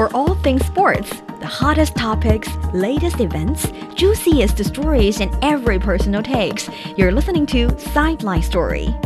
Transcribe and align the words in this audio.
For 0.00 0.08
all 0.16 0.34
things 0.36 0.64
sports, 0.64 1.10
the 1.40 1.46
hottest 1.46 1.94
topics, 1.94 2.48
latest 2.72 3.20
events, 3.20 3.70
juiciest 3.94 4.64
stories, 4.64 5.20
and 5.20 5.30
every 5.44 5.78
personal 5.78 6.22
takes, 6.22 6.70
you're 6.96 7.12
listening 7.12 7.44
to 7.48 7.78
Sideline 7.78 8.40
Story. 8.40 8.98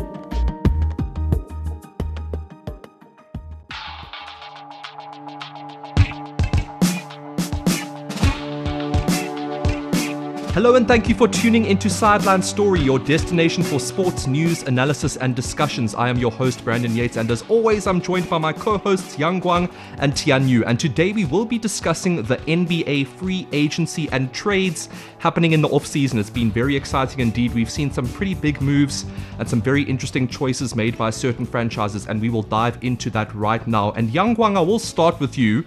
Hello 10.64 10.76
and 10.76 10.88
thank 10.88 11.10
you 11.10 11.14
for 11.14 11.28
tuning 11.28 11.66
into 11.66 11.90
Sideline 11.90 12.40
Story, 12.40 12.80
your 12.80 12.98
destination 12.98 13.62
for 13.62 13.78
sports 13.78 14.26
news, 14.26 14.62
analysis, 14.62 15.18
and 15.18 15.36
discussions. 15.36 15.94
I 15.94 16.08
am 16.08 16.16
your 16.16 16.30
host, 16.30 16.64
Brandon 16.64 16.96
Yates, 16.96 17.18
and 17.18 17.30
as 17.30 17.42
always, 17.50 17.86
I'm 17.86 18.00
joined 18.00 18.30
by 18.30 18.38
my 18.38 18.54
co 18.54 18.78
hosts, 18.78 19.18
Yang 19.18 19.42
Guang 19.42 19.70
and 19.98 20.16
Tian 20.16 20.48
Yu. 20.48 20.64
And 20.64 20.80
today 20.80 21.12
we 21.12 21.26
will 21.26 21.44
be 21.44 21.58
discussing 21.58 22.22
the 22.22 22.38
NBA 22.38 23.08
free 23.08 23.46
agency 23.52 24.08
and 24.10 24.32
trades 24.32 24.88
happening 25.18 25.52
in 25.52 25.60
the 25.60 25.68
offseason. 25.68 26.18
It's 26.18 26.30
been 26.30 26.50
very 26.50 26.74
exciting 26.76 27.20
indeed. 27.20 27.52
We've 27.52 27.70
seen 27.70 27.90
some 27.90 28.08
pretty 28.08 28.32
big 28.32 28.62
moves 28.62 29.04
and 29.38 29.46
some 29.46 29.60
very 29.60 29.82
interesting 29.82 30.26
choices 30.26 30.74
made 30.74 30.96
by 30.96 31.10
certain 31.10 31.44
franchises, 31.44 32.06
and 32.06 32.22
we 32.22 32.30
will 32.30 32.42
dive 32.42 32.78
into 32.82 33.10
that 33.10 33.34
right 33.34 33.66
now. 33.68 33.92
And 33.92 34.08
Yang 34.08 34.36
Guang, 34.36 34.56
I 34.56 34.62
will 34.62 34.78
start 34.78 35.20
with 35.20 35.36
you 35.36 35.66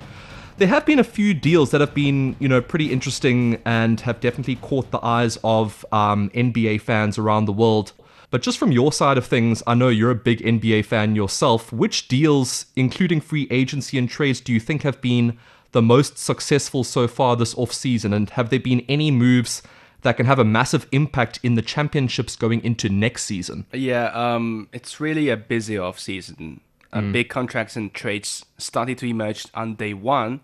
there 0.58 0.68
have 0.68 0.86
been 0.86 1.00
a 1.00 1.04
few 1.04 1.34
deals 1.34 1.72
that 1.72 1.82
have 1.82 1.94
been, 1.94 2.36
you 2.40 2.48
know, 2.48 2.62
pretty 2.62 2.92
interesting 2.92 3.62
and 3.66 4.02
have 4.02 4.20
definitely 4.20 4.56
caught 4.56 4.90
the 4.92 5.04
eyes 5.06 5.38
of 5.44 5.86
um, 5.92 6.30
NBA 6.32 6.82
fans 6.82 7.18
around 7.18 7.46
the 7.46 7.54
world. 7.54 7.94
But 8.30 8.42
just 8.42 8.58
from 8.58 8.72
your 8.72 8.92
side 8.92 9.18
of 9.18 9.26
things, 9.26 9.64
I 9.68 9.76
know 9.76 9.88
you're 9.88 10.12
a 10.12 10.16
big 10.16 10.42
NBA 10.42 10.86
fan 10.86 11.16
yourself. 11.16 11.72
Which 11.72 12.08
deals, 12.08 12.66
including 12.76 13.22
free 13.22 13.48
agency 13.52 13.98
and 13.98 14.10
trades, 14.10 14.42
do 14.42 14.52
you 14.52 14.60
think 14.60 14.82
have 14.82 15.00
been 15.00 15.38
the 15.72 15.82
most 15.82 16.18
successful 16.18 16.84
so 16.84 17.08
far 17.08 17.36
this 17.36 17.56
off-season? 17.56 18.12
And 18.12 18.31
have 18.31 18.50
there 18.50 18.59
been 18.59 18.81
any 18.90 19.12
moves 19.12 19.62
that 20.02 20.18
can 20.18 20.26
have 20.26 20.40
a 20.40 20.44
massive 20.44 20.88
impact 20.92 21.40
in 21.44 21.56
the 21.56 21.62
championships 21.62 22.36
going 22.36 22.64
into 22.64 22.90
next 22.90 23.24
season? 23.24 23.66
Yeah, 23.72 24.08
um, 24.08 24.70
it's 24.74 25.00
really 25.00 25.30
a 25.30 25.38
busy 25.38 25.78
off-season 25.78 26.62
uh, 26.94 27.00
mm. 27.00 27.12
big 27.12 27.30
contracts 27.30 27.76
and 27.76 27.94
trades 27.94 28.46
started 28.58 28.98
to 29.00 29.06
emerge 29.06 29.46
on 29.54 29.76
day 29.76 29.94
one. 29.94 30.42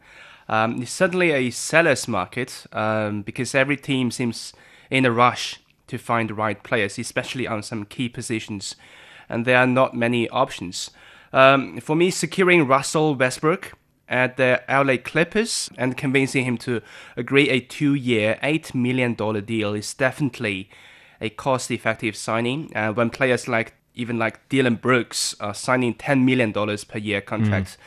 Um, 0.50 0.82
it's 0.82 0.92
certainly 0.92 1.32
a 1.32 1.50
seller's 1.52 2.08
market 2.08 2.66
um, 2.74 3.22
because 3.22 3.56
every 3.56 3.78
team 3.78 4.12
seems 4.12 4.54
in 4.90 5.06
a 5.06 5.12
rush 5.12 5.60
to 5.88 5.98
find 5.98 6.30
the 6.30 6.34
right 6.34 6.62
players, 6.64 7.00
especially 7.00 7.48
on 7.48 7.64
some 7.64 7.86
key 7.86 8.10
positions, 8.10 8.76
and 9.30 9.46
there 9.46 9.58
are 9.58 9.68
not 9.68 9.96
many 9.96 10.30
options. 10.30 10.92
Um, 11.32 11.80
for 11.80 11.96
me, 11.96 12.12
securing 12.12 12.68
Russell 12.68 13.16
Westbrook 13.16 13.74
at 14.08 14.38
the 14.38 14.62
LA 14.70 14.98
Clippers 14.98 15.70
and 15.78 15.98
convincing 15.98 16.46
him 16.46 16.58
to 16.60 16.82
agree 17.18 17.50
a 17.50 17.60
two-year, 17.60 18.38
eight 18.44 18.76
million 18.76 19.16
dollar 19.16 19.42
deal 19.42 19.74
is 19.74 19.94
definitely 19.94 20.70
a 21.20 21.30
cost-effective 21.30 22.16
signing. 22.16 22.72
Uh, 22.76 22.92
when 22.92 23.10
players 23.10 23.48
like 23.48 23.74
even 23.96 24.18
like 24.18 24.48
Dillon 24.50 24.76
Brooks 24.76 25.36
uh, 25.40 25.54
signing 25.54 25.96
$10 25.96 26.24
million 26.24 26.54
per 26.54 26.98
year 26.98 27.22
contracts. 27.22 27.76
Mm. 27.76 27.80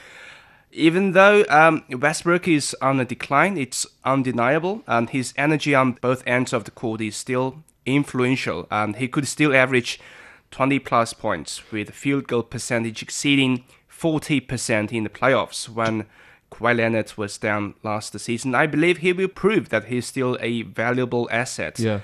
Even 0.72 1.12
though 1.12 1.44
um, 1.48 1.84
Westbrook 1.90 2.46
is 2.46 2.76
on 2.82 3.00
a 3.00 3.04
decline, 3.04 3.56
it's 3.56 3.86
undeniable, 4.04 4.82
and 4.86 5.10
his 5.10 5.32
energy 5.36 5.74
on 5.74 5.92
both 5.92 6.22
ends 6.26 6.52
of 6.52 6.64
the 6.64 6.70
court 6.70 7.00
is 7.00 7.16
still 7.16 7.64
influential, 7.86 8.66
and 8.70 8.96
he 8.96 9.08
could 9.08 9.26
still 9.26 9.54
average 9.54 9.98
20 10.50 10.78
plus 10.80 11.12
points 11.12 11.72
with 11.72 11.90
field 11.90 12.28
goal 12.28 12.42
percentage 12.42 13.02
exceeding 13.02 13.64
40% 13.90 14.92
in 14.92 15.04
the 15.04 15.10
playoffs 15.10 15.68
when 15.68 16.06
Kawhi 16.50 16.76
Leonard 16.76 17.12
was 17.16 17.38
down 17.38 17.74
last 17.82 18.18
season. 18.18 18.54
I 18.54 18.66
believe 18.66 18.98
he 18.98 19.12
will 19.12 19.28
prove 19.28 19.70
that 19.70 19.86
he's 19.86 20.06
still 20.06 20.36
a 20.40 20.62
valuable 20.62 21.28
asset. 21.30 21.78
Yeah. 21.78 22.00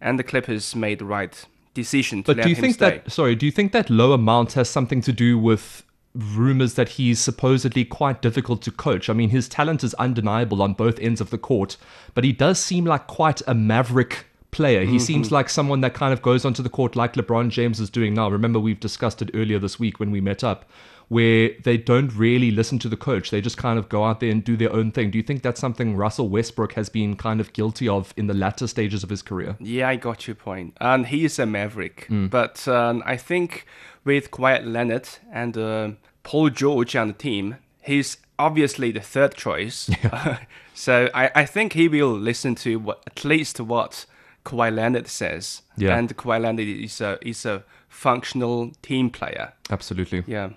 And 0.00 0.18
the 0.18 0.24
Clippers 0.24 0.74
made 0.74 0.98
the 0.98 1.04
right 1.04 1.44
decision 1.74 2.22
but 2.22 2.40
do 2.40 2.48
you 2.48 2.54
think 2.54 2.74
stay. 2.74 3.02
that 3.02 3.12
sorry 3.12 3.34
do 3.34 3.44
you 3.44 3.52
think 3.52 3.72
that 3.72 3.90
low 3.90 4.12
amount 4.12 4.52
has 4.52 4.68
something 4.68 5.00
to 5.00 5.12
do 5.12 5.38
with 5.38 5.82
rumors 6.14 6.74
that 6.74 6.90
he's 6.90 7.18
supposedly 7.18 7.84
quite 7.84 8.22
difficult 8.22 8.62
to 8.62 8.70
coach 8.70 9.10
i 9.10 9.12
mean 9.12 9.30
his 9.30 9.48
talent 9.48 9.82
is 9.82 9.92
undeniable 9.94 10.62
on 10.62 10.72
both 10.72 10.98
ends 11.00 11.20
of 11.20 11.30
the 11.30 11.38
court 11.38 11.76
but 12.14 12.22
he 12.22 12.32
does 12.32 12.60
seem 12.60 12.84
like 12.84 13.06
quite 13.08 13.42
a 13.48 13.54
maverick 13.54 14.26
player 14.54 14.82
he 14.82 14.86
mm-hmm. 14.86 14.98
seems 14.98 15.32
like 15.32 15.48
someone 15.48 15.80
that 15.80 15.94
kind 15.94 16.12
of 16.12 16.22
goes 16.22 16.44
onto 16.44 16.62
the 16.62 16.68
court 16.68 16.96
like 16.96 17.14
lebron 17.14 17.48
james 17.50 17.80
is 17.80 17.90
doing 17.90 18.14
now 18.14 18.28
remember 18.28 18.60
we've 18.60 18.80
discussed 18.80 19.20
it 19.20 19.30
earlier 19.34 19.58
this 19.58 19.78
week 19.78 19.98
when 20.00 20.10
we 20.10 20.20
met 20.20 20.44
up 20.44 20.64
where 21.08 21.50
they 21.62 21.76
don't 21.76 22.14
really 22.14 22.50
listen 22.50 22.78
to 22.78 22.88
the 22.88 22.96
coach. 22.96 23.30
They 23.30 23.40
just 23.40 23.56
kind 23.56 23.78
of 23.78 23.88
go 23.88 24.04
out 24.04 24.20
there 24.20 24.30
and 24.30 24.42
do 24.42 24.56
their 24.56 24.72
own 24.72 24.90
thing. 24.90 25.10
Do 25.10 25.18
you 25.18 25.22
think 25.22 25.42
that's 25.42 25.60
something 25.60 25.96
Russell 25.96 26.28
Westbrook 26.28 26.74
has 26.74 26.88
been 26.88 27.16
kind 27.16 27.40
of 27.40 27.52
guilty 27.52 27.88
of 27.88 28.14
in 28.16 28.26
the 28.26 28.34
latter 28.34 28.66
stages 28.66 29.02
of 29.02 29.10
his 29.10 29.22
career? 29.22 29.56
Yeah, 29.60 29.88
I 29.88 29.96
got 29.96 30.26
your 30.26 30.34
point. 30.34 30.76
And 30.80 31.06
he 31.06 31.24
is 31.24 31.38
a 31.38 31.46
maverick. 31.46 32.06
Mm. 32.08 32.30
But 32.30 32.66
um, 32.68 33.02
I 33.04 33.16
think 33.16 33.66
with 34.04 34.30
Kawhi 34.30 34.64
Leonard 34.64 35.08
and 35.30 35.56
uh, 35.56 35.90
Paul 36.22 36.50
George 36.50 36.96
on 36.96 37.08
the 37.08 37.14
team, 37.14 37.56
he's 37.82 38.16
obviously 38.38 38.90
the 38.92 39.00
third 39.00 39.34
choice. 39.34 39.90
Yeah. 40.02 40.38
so 40.74 41.08
I, 41.14 41.30
I 41.34 41.46
think 41.46 41.74
he 41.74 41.86
will 41.86 42.12
listen 42.12 42.56
to 42.56 42.78
what, 42.80 43.02
at 43.06 43.24
least 43.24 43.60
what 43.60 44.06
Kawhi 44.44 44.74
Leonard 44.74 45.08
says. 45.08 45.62
Yeah. 45.76 45.96
And 45.96 46.16
Kawhi 46.16 46.40
Leonard 46.40 46.66
is 46.66 47.00
a, 47.00 47.18
is 47.26 47.44
a 47.46 47.64
functional 47.88 48.72
team 48.82 49.10
player. 49.10 49.52
Absolutely. 49.70 50.24
Yeah. 50.26 50.50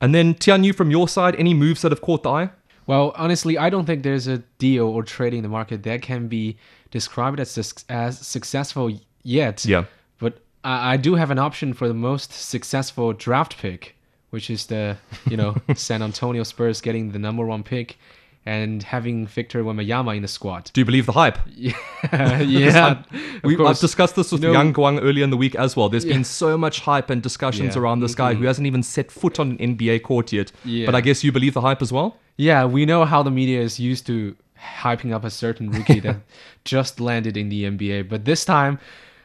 And 0.00 0.14
then 0.14 0.34
Tianyu, 0.34 0.74
from 0.74 0.90
your 0.90 1.08
side, 1.08 1.34
any 1.36 1.54
moves 1.54 1.82
that 1.82 1.92
have 1.92 2.00
caught 2.00 2.22
the 2.22 2.30
eye? 2.30 2.50
Well, 2.86 3.12
honestly, 3.16 3.58
I 3.58 3.68
don't 3.68 3.84
think 3.84 4.02
there's 4.02 4.26
a 4.26 4.38
deal 4.58 4.86
or 4.86 5.02
trading 5.02 5.38
in 5.38 5.42
the 5.42 5.48
market 5.48 5.82
that 5.82 6.02
can 6.02 6.28
be 6.28 6.56
described 6.90 7.38
as 7.38 7.84
as 7.88 8.18
successful 8.18 8.90
yet. 9.22 9.64
Yeah. 9.64 9.84
But 10.18 10.38
I, 10.64 10.94
I 10.94 10.96
do 10.96 11.14
have 11.16 11.30
an 11.30 11.38
option 11.38 11.74
for 11.74 11.86
the 11.86 11.94
most 11.94 12.32
successful 12.32 13.12
draft 13.12 13.58
pick, 13.58 13.94
which 14.30 14.48
is 14.48 14.66
the 14.66 14.96
you 15.28 15.36
know 15.36 15.54
San 15.74 16.02
Antonio 16.02 16.44
Spurs 16.44 16.80
getting 16.80 17.12
the 17.12 17.18
number 17.18 17.44
one 17.44 17.62
pick 17.62 17.98
and 18.48 18.82
having 18.82 19.26
Victor 19.26 19.62
Wembanyama 19.62 20.16
in 20.16 20.22
the 20.22 20.28
squad. 20.28 20.70
Do 20.72 20.80
you 20.80 20.86
believe 20.86 21.04
the 21.04 21.12
hype? 21.12 21.38
Yeah, 21.58 22.40
yeah. 22.40 23.02
we, 23.42 23.62
I've 23.62 23.80
discussed 23.80 24.14
this 24.14 24.30
with 24.30 24.40
know, 24.40 24.52
Yang 24.52 24.74
Guang 24.74 25.02
earlier 25.02 25.24
in 25.24 25.30
the 25.30 25.36
week 25.36 25.56
as 25.56 25.76
well. 25.76 25.88
There's 25.88 26.04
yeah. 26.04 26.14
been 26.14 26.24
so 26.24 26.56
much 26.56 26.80
hype 26.80 27.10
and 27.10 27.20
discussions 27.20 27.74
yeah. 27.74 27.82
around 27.82 28.00
this 28.00 28.14
guy 28.14 28.32
mm-hmm. 28.32 28.40
who 28.40 28.46
hasn't 28.46 28.66
even 28.66 28.82
set 28.82 29.10
foot 29.10 29.40
on 29.40 29.50
an 29.50 29.76
NBA 29.76 30.04
court 30.04 30.32
yet. 30.32 30.52
But 30.86 30.94
I 30.94 31.00
guess 31.00 31.24
you 31.24 31.32
believe 31.32 31.54
the 31.54 31.60
hype 31.60 31.82
as 31.82 31.92
well? 31.92 32.16
Yeah, 32.36 32.64
we 32.64 32.86
know 32.86 33.04
how 33.04 33.22
the 33.24 33.32
media 33.32 33.60
is 33.60 33.80
used 33.80 34.06
to 34.06 34.36
hyping 34.80 35.12
up 35.12 35.24
a 35.24 35.30
certain 35.30 35.70
rookie 35.70 36.00
that 36.00 36.16
just 36.64 37.00
landed 37.00 37.36
in 37.36 37.48
the 37.48 37.64
NBA. 37.64 38.08
But 38.08 38.24
this 38.24 38.44
time, 38.44 38.78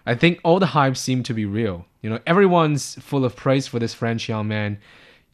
I 0.05 0.15
think 0.15 0.39
all 0.43 0.59
the 0.59 0.73
hype 0.77 0.97
seemed 0.97 1.25
to 1.25 1.33
be 1.33 1.45
real. 1.45 1.85
You 2.01 2.09
know, 2.09 2.19
everyone's 2.25 2.95
full 2.95 3.23
of 3.23 3.35
praise 3.35 3.67
for 3.67 3.79
this 3.79 3.93
French 3.93 4.27
young 4.27 4.47
man 4.47 4.79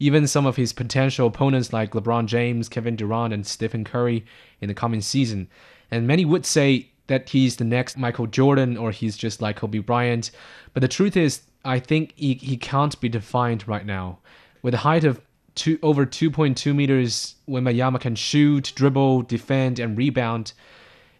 even 0.00 0.26
some 0.26 0.46
of 0.46 0.56
his 0.56 0.72
potential 0.72 1.28
opponents 1.28 1.72
like 1.72 1.92
LeBron 1.92 2.26
James, 2.26 2.68
Kevin 2.68 2.96
Durant, 2.96 3.32
and 3.32 3.46
Stephen 3.46 3.84
Curry 3.84 4.24
in 4.60 4.68
the 4.68 4.74
coming 4.74 5.02
season. 5.02 5.46
And 5.90 6.06
many 6.06 6.24
would 6.24 6.46
say 6.46 6.88
that 7.06 7.28
he's 7.28 7.56
the 7.56 7.64
next 7.64 7.98
Michael 7.98 8.26
Jordan 8.26 8.76
or 8.76 8.92
he's 8.92 9.16
just 9.16 9.42
like 9.42 9.56
Kobe 9.56 9.78
Bryant. 9.78 10.30
But 10.72 10.80
the 10.80 10.88
truth 10.88 11.16
is, 11.16 11.42
I 11.64 11.78
think 11.78 12.14
he, 12.16 12.34
he 12.34 12.56
can't 12.56 12.98
be 13.00 13.08
defined 13.08 13.68
right 13.68 13.84
now. 13.84 14.18
With 14.62 14.74
a 14.74 14.78
height 14.78 15.04
of 15.04 15.20
two, 15.54 15.78
over 15.82 16.06
2.2 16.06 16.74
meters, 16.74 17.34
Wembanyama 17.48 18.00
can 18.00 18.14
shoot, 18.14 18.72
dribble, 18.74 19.22
defend, 19.22 19.78
and 19.78 19.98
rebound. 19.98 20.52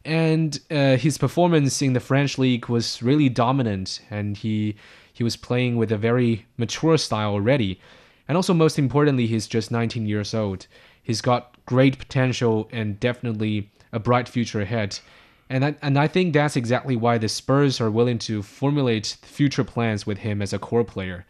And 0.05 0.59
uh, 0.71 0.97
his 0.97 1.19
performance 1.19 1.83
in 1.83 1.93
the 1.93 2.01
French 2.01 2.39
league 2.39 2.69
was 2.69 3.03
really 3.03 3.29
dominant, 3.29 4.01
and 4.11 4.37
he 4.37 4.77
he 5.13 5.23
was 5.23 5.37
playing 5.37 5.77
with 5.77 5.93
a 5.93 5.99
very 5.99 6.47
mature 6.57 6.97
style 6.97 7.33
already. 7.33 7.79
And 8.29 8.37
also, 8.37 8.55
most 8.55 8.79
importantly, 8.79 9.27
he's 9.27 9.49
just 9.49 9.71
19 9.71 10.07
years 10.07 10.35
old. 10.35 10.67
He's 11.03 11.21
got 11.21 11.57
great 11.67 11.99
potential 11.99 12.69
and 12.73 13.01
definitely 13.01 13.71
a 13.93 13.99
bright 13.99 14.29
future 14.29 14.61
ahead. 14.61 14.99
And 15.49 15.65
I, 15.65 15.75
and 15.83 15.99
I 15.99 16.07
think 16.07 16.33
that's 16.33 16.57
exactly 16.57 16.95
why 16.95 17.19
the 17.19 17.29
Spurs 17.29 17.81
are 17.81 17.91
willing 17.91 18.19
to 18.21 18.43
formulate 18.43 19.17
future 19.23 19.65
plans 19.65 20.07
with 20.07 20.19
him 20.19 20.41
as 20.41 20.53
a 20.53 20.59
core 20.59 20.85
player. 20.85 21.27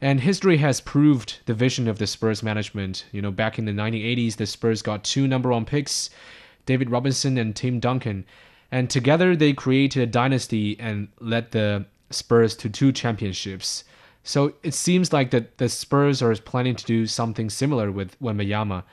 And 0.00 0.20
history 0.20 0.56
has 0.56 0.80
proved 0.80 1.38
the 1.44 1.54
vision 1.54 1.86
of 1.86 1.98
the 1.98 2.06
Spurs 2.06 2.42
management. 2.42 3.04
You 3.12 3.22
know, 3.22 3.30
back 3.30 3.58
in 3.58 3.66
the 3.66 3.72
1980s, 3.72 4.36
the 4.36 4.46
Spurs 4.46 4.82
got 4.82 5.04
two 5.04 5.28
number 5.28 5.50
one 5.50 5.64
picks, 5.64 6.10
David 6.66 6.90
Robinson 6.90 7.36
and 7.38 7.54
Tim 7.54 7.78
Duncan. 7.78 8.24
And 8.72 8.88
together 8.88 9.36
they 9.36 9.52
created 9.52 10.02
a 10.02 10.06
dynasty 10.06 10.80
and 10.80 11.08
led 11.20 11.52
the 11.52 11.84
Spurs 12.10 12.56
to 12.56 12.70
two 12.70 12.90
championships. 12.90 13.84
So 14.24 14.54
it 14.62 14.74
seems 14.74 15.12
like 15.12 15.30
that 15.32 15.58
the 15.58 15.68
Spurs 15.68 16.22
are 16.22 16.34
planning 16.36 16.76
to 16.76 16.84
do 16.84 17.06
something 17.06 17.50
similar 17.50 17.90
with 17.90 18.18
Wembanyama. 18.20 18.84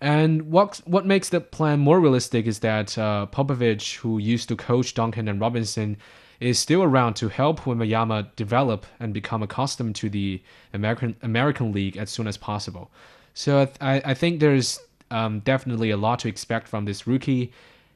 And 0.00 0.50
what 0.50 0.80
what 0.84 1.06
makes 1.06 1.28
the 1.28 1.40
plan 1.40 1.78
more 1.80 2.00
realistic 2.00 2.46
is 2.46 2.58
that 2.60 2.98
uh, 2.98 3.26
Popovich, 3.30 3.96
who 3.96 4.18
used 4.18 4.48
to 4.48 4.56
coach 4.56 4.94
Duncan 4.94 5.28
and 5.28 5.40
Robinson, 5.40 5.96
is 6.40 6.58
still 6.58 6.82
around 6.82 7.14
to 7.14 7.28
help 7.28 7.60
Wembanyama 7.60 8.34
develop 8.34 8.84
and 8.98 9.14
become 9.14 9.44
accustomed 9.44 9.94
to 9.96 10.10
the 10.10 10.42
American 10.72 11.14
American 11.22 11.72
League 11.72 11.96
as 11.96 12.10
soon 12.10 12.26
as 12.26 12.36
possible. 12.36 12.90
So 13.34 13.68
I, 13.80 14.02
I 14.04 14.14
think 14.14 14.40
there's 14.40 14.80
um, 15.12 15.40
definitely 15.40 15.90
a 15.90 15.96
lot 15.96 16.18
to 16.20 16.28
expect 16.28 16.66
from 16.66 16.84
this 16.84 17.06
rookie, 17.06 17.52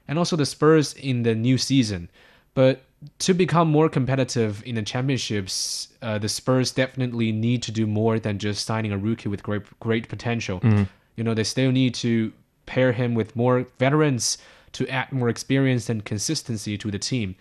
and 0.07 0.19
also 0.19 0.37
the 0.37 0.47
Spurs 0.47 0.95
in 0.95 1.25
the 1.25 1.35
new 1.35 1.59
season. 1.59 2.09
But 2.55 2.83
to 3.19 3.35
become 3.35 3.69
more 3.69 3.89
competitive 3.89 4.63
in 4.65 4.75
the 4.75 4.83
championships, 4.83 5.89
uh, 6.03 6.19
the 6.19 6.29
Spurs 6.29 6.73
definitely 6.73 7.33
need 7.33 7.63
to 7.63 7.73
do 7.73 7.87
more 7.87 8.19
than 8.19 8.39
just 8.39 8.67
signing 8.67 8.93
a 8.93 8.99
rookie 8.99 9.29
with 9.29 9.43
great 9.43 9.63
great 9.81 10.09
potential. 10.09 10.61
You 11.17 11.25
know, 11.25 11.35
they 11.35 11.45
still 11.45 11.73
need 11.73 11.95
to 11.97 12.33
pair 12.67 12.93
him 12.93 13.15
with 13.15 13.35
more 13.35 13.67
veterans 13.79 14.39
to 14.73 14.87
add 14.89 15.11
more 15.13 15.29
experience 15.29 15.89
and 15.89 16.05
consistency 16.05 16.77
to 16.77 16.91
the 16.91 16.99
team. 16.99 17.37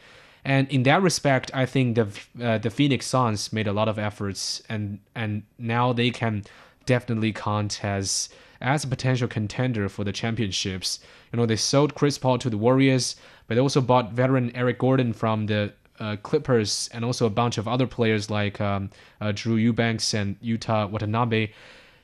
And 0.45 0.69
in 0.69 0.83
that 0.83 1.01
respect, 1.01 1.51
I 1.53 1.65
think 1.65 1.95
the 1.95 2.07
uh, 2.41 2.59
the 2.59 2.69
Phoenix 2.69 3.07
Suns 3.07 3.51
made 3.51 3.67
a 3.67 3.73
lot 3.73 3.87
of 3.87 3.97
efforts, 3.97 4.61
and 4.69 4.99
and 5.15 5.43
now 5.57 5.91
they 5.91 6.11
can 6.11 6.43
definitely 6.85 7.33
count 7.33 7.83
as 7.83 8.29
as 8.61 8.83
a 8.83 8.87
potential 8.87 9.27
contender 9.27 9.89
for 9.89 10.03
the 10.03 10.13
championships. 10.13 10.99
You 11.31 11.37
know, 11.37 11.45
they 11.45 11.55
sold 11.55 11.93
Chris 11.93 12.17
Paul 12.17 12.37
to 12.39 12.49
the 12.49 12.57
Warriors, 12.57 13.15
but 13.47 13.55
they 13.55 13.61
also 13.61 13.81
bought 13.81 14.13
veteran 14.13 14.55
Eric 14.55 14.79
Gordon 14.79 15.13
from 15.13 15.45
the 15.45 15.73
uh, 15.99 16.15
Clippers, 16.23 16.89
and 16.93 17.05
also 17.05 17.25
a 17.25 17.29
bunch 17.29 17.57
of 17.57 17.67
other 17.67 17.87
players 17.87 18.29
like 18.29 18.59
um, 18.59 18.89
uh, 19.21 19.31
Drew 19.33 19.55
Eubanks 19.55 20.13
and 20.13 20.39
Yuta 20.41 20.89
Watanabe. 20.89 21.51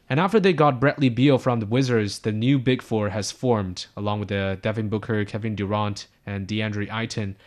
And 0.10 0.19
after 0.19 0.39
they 0.39 0.54
got 0.54 0.80
Bradley 0.80 1.10
Beal 1.10 1.38
from 1.38 1.62
the 1.62 1.66
Wizards, 1.66 2.19
the 2.19 2.31
new 2.31 2.60
Big 2.60 2.81
Four 2.81 3.10
has 3.10 3.31
formed, 3.31 3.86
along 3.95 4.19
with 4.19 4.30
the 4.30 4.60
Devin 4.62 4.89
Booker, 4.89 5.24
Kevin 5.24 5.56
Durant, 5.56 6.07
and 6.25 6.48
DeAndre 6.48 6.94
Ayton. 6.94 7.38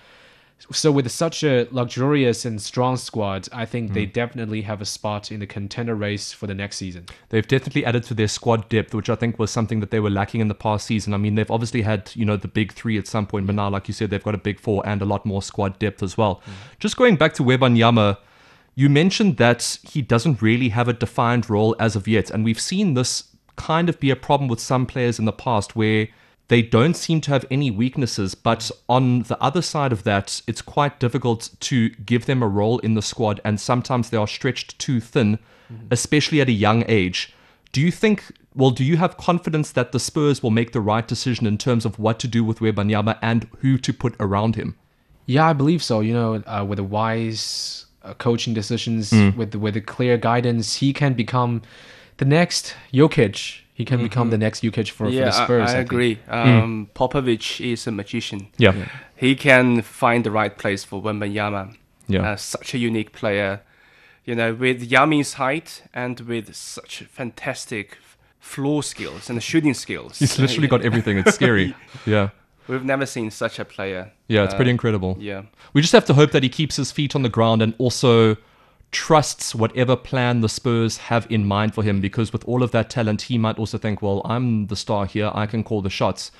So 0.73 0.91
with 0.91 1.11
such 1.11 1.45
a 1.45 1.69
luxurious 1.71 2.45
and 2.45 2.61
strong 2.61 2.97
squad, 2.97 3.49
I 3.53 3.67
think 3.67 3.93
they 3.93 4.07
hmm. 4.07 4.13
definitely 4.13 4.63
have 4.63 4.81
a 4.81 4.87
spot 4.87 5.31
in 5.31 5.41
the 5.41 5.47
contender 5.47 5.95
race 5.95 6.33
for 6.33 6.47
the 6.47 6.55
next 6.55 6.77
season. 6.77 7.07
They've 7.29 7.47
definitely 7.47 7.85
added 7.85 8.05
to 8.05 8.15
their 8.15 8.29
squad 8.29 8.69
depth, 8.69 8.95
which 8.95 9.11
I 9.11 9.15
think 9.15 9.39
was 9.39 9.51
something 9.51 9.81
that 9.81 9.91
they 9.91 10.01
were 10.01 10.11
lacking 10.11 10.41
in 10.41 10.49
the 10.49 10.55
past 10.55 10.87
season. 10.87 11.13
I 11.13 11.19
mean, 11.19 11.35
they've 11.35 11.51
obviously 11.51 11.83
had, 11.83 12.11
you 12.15 12.25
know, 12.25 12.37
the 12.37 12.49
big 12.49 12.73
three 12.73 12.97
at 12.97 13.07
some 13.07 13.27
point, 13.27 13.47
but 13.47 13.55
now, 13.55 13.69
like 13.69 13.89
you 13.89 13.95
said, 13.95 14.11
they've 14.11 14.23
got 14.23 14.35
a 14.35 14.39
big 14.39 14.59
four 14.59 14.83
and 14.87 15.03
a 15.03 15.05
lot 15.05 15.27
more 15.27 15.43
squad 15.43 15.79
depth 15.79 16.03
as 16.03 16.17
well. 16.17 16.41
Hmm. 16.45 16.53
Just 16.81 16.97
going 16.97 17.17
back 17.17 17.35
to 17.35 17.43
Wembanyama, 17.43 18.17
you 18.75 18.89
mentioned 18.89 19.37
that 19.37 19.79
he 19.83 20.03
doesn't 20.03 20.41
really 20.41 20.71
have 20.71 20.89
a 20.89 20.93
defined 20.93 21.51
role 21.51 21.77
as 21.79 21.95
of 21.95 22.09
yet, 22.09 22.31
and 22.31 22.45
we've 22.45 22.61
seen 22.61 22.95
this 22.95 23.25
kind 23.57 23.89
of 23.89 24.01
be 24.01 24.11
a 24.11 24.17
problem 24.17 24.49
with 24.49 24.61
some 24.61 24.87
players 24.87 25.19
in 25.19 25.27
the 25.27 25.33
past 25.33 25.77
where 25.77 26.09
they 26.49 26.61
don't 26.63 26.95
seem 26.95 27.21
to 27.23 27.31
have 27.31 27.47
any 27.51 27.71
weaknesses, 27.71 28.35
but 28.35 28.71
on 28.89 29.23
the 29.23 29.43
other 29.43 29.63
side 29.63 29.93
of 29.93 30.05
that, 30.05 30.43
it's 30.47 30.61
quite 30.61 31.01
difficult 31.01 31.51
to 31.61 31.89
give 31.91 32.27
them 32.27 32.43
a 32.43 32.49
role 32.49 32.79
in 32.81 32.95
the 32.95 33.03
squad, 33.03 33.41
and 33.45 33.59
sometimes 33.59 34.11
they 34.11 34.17
are 34.19 34.27
stretched 34.27 34.79
too 34.79 35.01
thin, 35.01 35.39
especially 35.91 36.41
at 36.41 36.49
a 36.49 36.53
young 36.53 36.85
age. 36.87 37.33
Do 37.73 37.81
you 37.81 37.91
think, 37.91 38.31
well, 38.55 38.71
do 38.71 38.85
you 38.85 38.99
have 38.99 39.17
confidence 39.17 39.73
that 39.73 39.93
the 39.93 39.99
Spurs 39.99 40.43
will 40.43 40.51
make 40.51 40.73
the 40.73 40.81
right 40.81 41.09
decision 41.09 41.47
in 41.47 41.59
terms 41.59 41.85
of 41.85 41.99
what 41.99 42.19
to 42.21 42.29
do 42.29 42.45
with 42.45 42.59
Wembanyama 42.59 43.19
and 43.23 43.49
who 43.61 43.79
to 43.79 43.93
put 43.93 44.15
around 44.21 44.55
him? 44.57 44.77
Yeah, 45.27 45.49
I 45.49 45.55
believe 45.55 45.83
so. 45.83 46.01
You 46.01 46.13
know, 46.13 46.43
uh, 46.47 46.65
with 46.69 46.77
the 46.77 46.85
wise 46.85 47.87
uh, 48.03 48.13
coaching 48.15 48.53
decisions, 48.53 49.11
with 49.37 49.53
the, 49.53 49.59
with 49.59 49.75
the 49.75 49.81
clear 49.81 50.19
guidance, 50.19 50.77
he 50.77 50.93
can 50.93 51.15
become 51.15 51.63
the 52.19 52.27
next 52.27 52.75
Jokic. 52.93 53.63
He 53.75 53.85
can 53.85 54.01
become 54.03 54.31
the 54.31 54.39
next 54.39 54.63
Jokic 54.63 54.91
for, 54.91 55.07
for 55.07 55.11
Yeah, 55.11 55.25
the 55.27 55.33
Spurs. 55.33 55.69
I, 55.69 55.73
I 55.73 55.77
think. 55.79 55.91
agree. 55.91 56.19
Um, 56.29 56.89
Popovich 56.95 57.61
is 57.61 57.87
a 57.89 57.91
magician. 57.91 58.47
Yeah. 58.57 58.89
He 59.17 59.35
can 59.35 59.83
find 59.83 60.25
the 60.25 60.31
right 60.31 60.57
place 60.57 60.85
for 60.85 61.03
Wembanyama. 61.03 61.77
Yeah. 62.07 62.31
Uh, 62.33 62.37
such 62.37 62.75
a 62.75 62.79
unique 62.79 63.13
player. 63.13 63.63
You 64.25 64.37
know, 64.37 64.55
with 64.55 64.89
Yami's 64.89 65.35
height 65.35 65.83
and 65.93 66.21
with 66.21 66.55
such 66.55 67.03
fantastic 67.11 67.99
floor 68.39 68.83
skills 68.83 69.29
and 69.29 69.43
shooting 69.43 69.75
skills. 69.75 70.19
He's 70.21 70.39
literally 70.39 70.69
got 70.69 70.83
everything. 70.83 71.19
It's 71.19 71.35
scary. 71.35 71.75
Yeah. 72.07 72.29
We've 72.69 72.85
never 72.85 73.05
seen 73.07 73.31
such 73.31 73.59
a 73.59 73.65
player. 73.65 74.13
Yeah, 74.29 74.45
it's 74.45 74.55
Uh, 74.55 74.57
pretty 74.57 74.71
incredible. 74.71 75.17
Yeah. 75.21 75.43
We 75.75 75.83
just 75.83 75.93
have 75.93 76.07
to 76.07 76.15
hope 76.15 76.31
that 76.31 76.43
he 76.43 76.49
keeps 76.49 76.77
his 76.77 76.91
feet 76.93 77.15
on 77.15 77.23
the 77.23 77.29
ground 77.29 77.61
and 77.61 77.75
also 77.79 78.37
trusts 78.95 79.55
whatever 79.55 79.97
plan 79.97 80.41
the 80.41 80.49
Spurs 80.49 80.97
have 81.11 81.27
in 81.29 81.45
mind 81.45 81.75
for 81.75 81.83
him 81.83 82.01
because 82.01 82.33
with 82.33 82.45
all 82.47 82.63
of 82.63 82.71
that 82.71 82.89
talent, 82.89 83.23
he 83.23 83.37
might 83.37 83.59
also 83.59 83.77
think, 83.77 84.01
well, 84.01 84.23
I'm 84.25 84.69
the 84.69 84.77
star 84.77 85.05
here. 85.05 85.31
I 85.35 85.47
can 85.47 85.65
call 85.65 85.83
the 85.83 85.91
shots. 85.91 86.31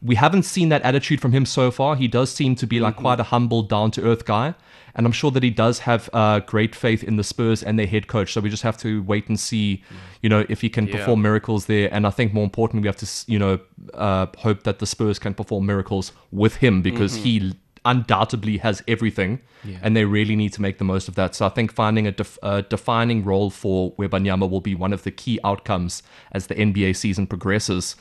We 0.00 0.14
haven't 0.14 0.44
seen 0.44 0.68
that 0.68 0.82
attitude 0.82 1.20
from 1.20 1.32
him 1.32 1.44
so 1.44 1.70
far. 1.70 1.96
He 1.96 2.06
does 2.08 2.30
seem 2.32 2.54
to 2.56 2.66
be 2.66 2.78
like 2.78 2.96
quite 2.96 3.18
a 3.20 3.24
humble, 3.24 3.62
down 3.62 3.90
to 3.92 4.02
earth 4.04 4.24
guy. 4.24 4.54
And 4.96 5.06
I'm 5.06 5.12
sure 5.12 5.32
that 5.32 5.42
he 5.42 5.50
does 5.50 5.80
have 5.80 6.08
uh, 6.12 6.38
great 6.38 6.72
faith 6.74 7.02
in 7.02 7.16
the 7.16 7.24
Spurs 7.24 7.64
and 7.64 7.76
their 7.78 7.86
head 7.88 8.06
coach. 8.06 8.32
So 8.32 8.40
we 8.40 8.48
just 8.48 8.62
have 8.62 8.78
to 8.78 9.02
wait 9.02 9.26
and 9.28 9.40
see, 9.40 9.82
you 10.22 10.28
know, 10.28 10.44
if 10.48 10.60
he 10.60 10.68
can 10.68 10.86
Yeah. 10.86 10.92
perform 10.96 11.20
miracles 11.20 11.66
there. 11.66 11.88
And 11.92 12.06
I 12.06 12.10
think 12.10 12.32
more 12.32 12.44
importantly, 12.44 12.82
we 12.82 12.88
have 12.88 13.02
to, 13.04 13.08
you 13.26 13.40
know, 13.40 13.58
uh, 13.94 14.26
hope 14.38 14.62
that 14.62 14.78
the 14.78 14.86
Spurs 14.86 15.18
can 15.18 15.34
perform 15.34 15.66
miracles 15.66 16.12
with 16.30 16.56
him 16.56 16.80
because 16.80 17.16
he 17.24 17.54
undoubtedly 17.84 18.58
has 18.58 18.82
everything, 18.88 19.40
and 19.82 19.96
they 19.96 20.04
really 20.04 20.36
need 20.36 20.52
to 20.52 20.62
make 20.62 20.78
the 20.78 20.84
most 20.84 21.08
of 21.08 21.14
that. 21.14 21.34
So 21.34 21.46
I 21.46 21.48
think 21.48 21.72
finding 21.72 22.06
a, 22.06 22.12
def- 22.12 22.38
a 22.42 22.62
defining 22.62 23.24
role 23.24 23.50
for 23.50 23.92
Wembanyama 23.94 24.48
will 24.48 24.60
be 24.60 24.74
one 24.74 24.92
of 24.92 25.04
the 25.04 25.10
key 25.10 25.38
outcomes 25.42 26.02
as 26.32 26.48
the 26.48 26.54
NBA 26.54 26.96
season 26.96 27.26
progresses. 27.26 27.96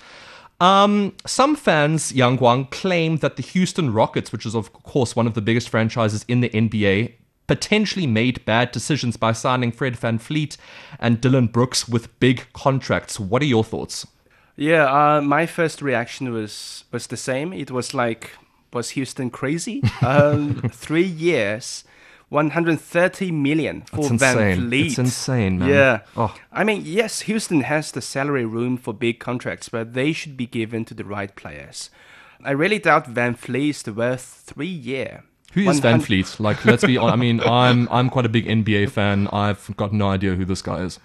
Um, 0.60 1.16
some 1.26 1.56
fans, 1.56 2.12
Yang 2.12 2.38
Guang, 2.38 2.72
claim 2.72 3.18
that 3.18 3.36
the 3.36 3.44
Houston 3.44 3.92
Rockets, 3.92 4.32
which 4.32 4.46
is 4.46 4.56
of 4.56 4.72
course 4.74 5.16
one 5.16 5.28
of 5.28 5.34
the 5.34 5.42
biggest 5.42 5.70
franchises 5.70 6.26
in 6.28 6.42
the 6.42 6.50
NBA, 6.50 7.14
potentially 7.48 8.08
made 8.08 8.46
bad 8.46 8.72
decisions 8.72 9.18
by 9.18 9.34
signing 9.34 9.72
Fred 9.72 9.96
VanVleet 9.96 10.58
and 11.00 11.20
Dillon 11.20 11.48
Brooks 11.48 11.88
with 11.90 12.18
big 12.20 12.48
contracts. 12.54 13.20
What 13.20 13.42
are 13.42 13.46
your 13.46 13.64
thoughts? 13.64 14.08
Yeah, 14.56 14.86
uh, 14.86 15.22
my 15.22 15.46
first 15.46 15.82
reaction 15.82 16.32
was 16.32 16.86
was 16.92 17.08
the 17.08 17.18
same. 17.18 17.54
It 17.54 17.72
was 17.72 17.94
like, 17.94 18.32
was 18.74 18.92
Houston 18.92 19.30
crazy? 19.30 19.82
um, 20.02 20.62
three 20.72 21.04
years, 21.04 21.84
130 22.30 23.32
million 23.32 23.82
for 23.82 24.00
It's 24.00 24.10
Van 24.10 24.38
insane. 24.38 24.68
Fleet. 24.68 24.86
It's 24.88 24.98
insane, 25.00 25.60
man. 25.60 25.70
Yeah. 25.70 26.00
Oh. 26.18 26.36
I 26.52 26.64
mean, 26.64 26.82
yes, 26.86 27.22
Houston 27.22 27.62
has 27.62 27.92
the 27.92 28.02
salary 28.02 28.46
room 28.46 28.78
for 28.78 28.94
big 28.94 29.20
contracts, 29.20 29.70
but 29.70 29.94
they 29.94 30.14
should 30.14 30.36
be 30.36 30.48
given 30.48 30.86
to 30.86 30.94
the 30.94 31.04
right 31.06 31.36
players. 31.36 31.90
I 32.44 32.52
really 32.52 32.80
doubt 32.80 33.14
VanVleet 33.14 33.70
is 33.88 33.96
worth 33.96 34.44
three 34.46 34.68
year. 34.68 35.24
Who 35.54 35.62
is 35.70 35.80
Van 35.80 36.00
100 36.00 36.06
Fleet? 36.06 36.40
Like, 36.40 36.66
let's 36.66 36.84
be. 36.84 36.98
honest. 36.98 37.14
I 37.14 37.16
mean, 37.16 37.40
I'm 37.42 37.88
I'm 37.92 38.10
quite 38.10 38.26
a 38.26 38.30
big 38.30 38.48
NBA 38.48 38.90
fan. 38.90 39.28
I've 39.32 39.70
got 39.78 39.94
no 39.94 40.10
idea 40.10 40.34
who 40.34 40.46
this 40.46 40.64
guy 40.64 40.80
is. 40.82 41.00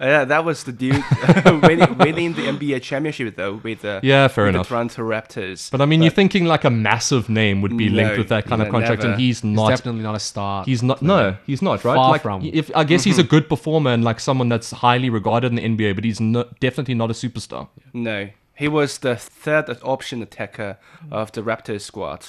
Yeah, 0.00 0.24
that 0.24 0.44
was 0.44 0.64
the 0.64 0.72
dude 0.72 1.02
winning, 1.62 1.96
winning 1.98 2.32
the 2.34 2.42
NBA 2.48 2.82
championship 2.82 3.36
though 3.36 3.54
with 3.62 3.82
the 3.82 4.00
Yeah, 4.02 4.26
fair 4.28 4.46
with 4.46 4.54
enough. 4.56 4.66
the 4.68 4.74
Toronto 4.74 5.02
Raptors. 5.02 5.70
But 5.70 5.80
I 5.80 5.86
mean, 5.86 6.02
you're 6.02 6.10
thinking 6.10 6.46
like 6.46 6.64
a 6.64 6.70
massive 6.70 7.28
name 7.28 7.62
would 7.62 7.76
be 7.76 7.88
linked 7.88 8.12
No, 8.14 8.18
with 8.18 8.28
that 8.28 8.44
kind 8.46 8.60
of 8.60 8.70
contract, 8.70 9.02
and 9.02 9.10
never. 9.12 9.20
he's 9.20 9.40
He's 9.40 9.44
not. 9.44 9.68
definitely 9.70 10.02
not 10.02 10.16
a 10.16 10.20
star. 10.20 10.64
He's 10.64 10.82
not. 10.82 11.00
No, 11.00 11.36
he's 11.46 11.62
not. 11.62 11.84
Right? 11.84 11.94
Far 11.94 12.10
like, 12.10 12.22
from. 12.22 12.44
If 12.44 12.70
I 12.74 12.82
guess 12.84 13.04
he's 13.04 13.18
a 13.18 13.24
good 13.24 13.48
performer 13.48 13.90
and 13.92 14.02
like 14.02 14.18
someone 14.18 14.48
that's 14.48 14.72
highly 14.72 15.10
regarded 15.10 15.52
in 15.52 15.54
the 15.56 15.62
NBA, 15.62 15.94
but 15.94 16.04
he's 16.04 16.20
no, 16.20 16.44
definitely 16.58 16.94
not 16.94 17.10
a 17.10 17.14
superstar. 17.14 17.68
No, 17.92 18.28
he 18.54 18.66
was 18.66 18.98
the 18.98 19.14
third 19.16 19.78
option 19.82 20.22
attacker 20.22 20.76
of 21.12 21.30
the 21.32 21.40
Raptors 21.42 21.82
squad. 21.82 22.26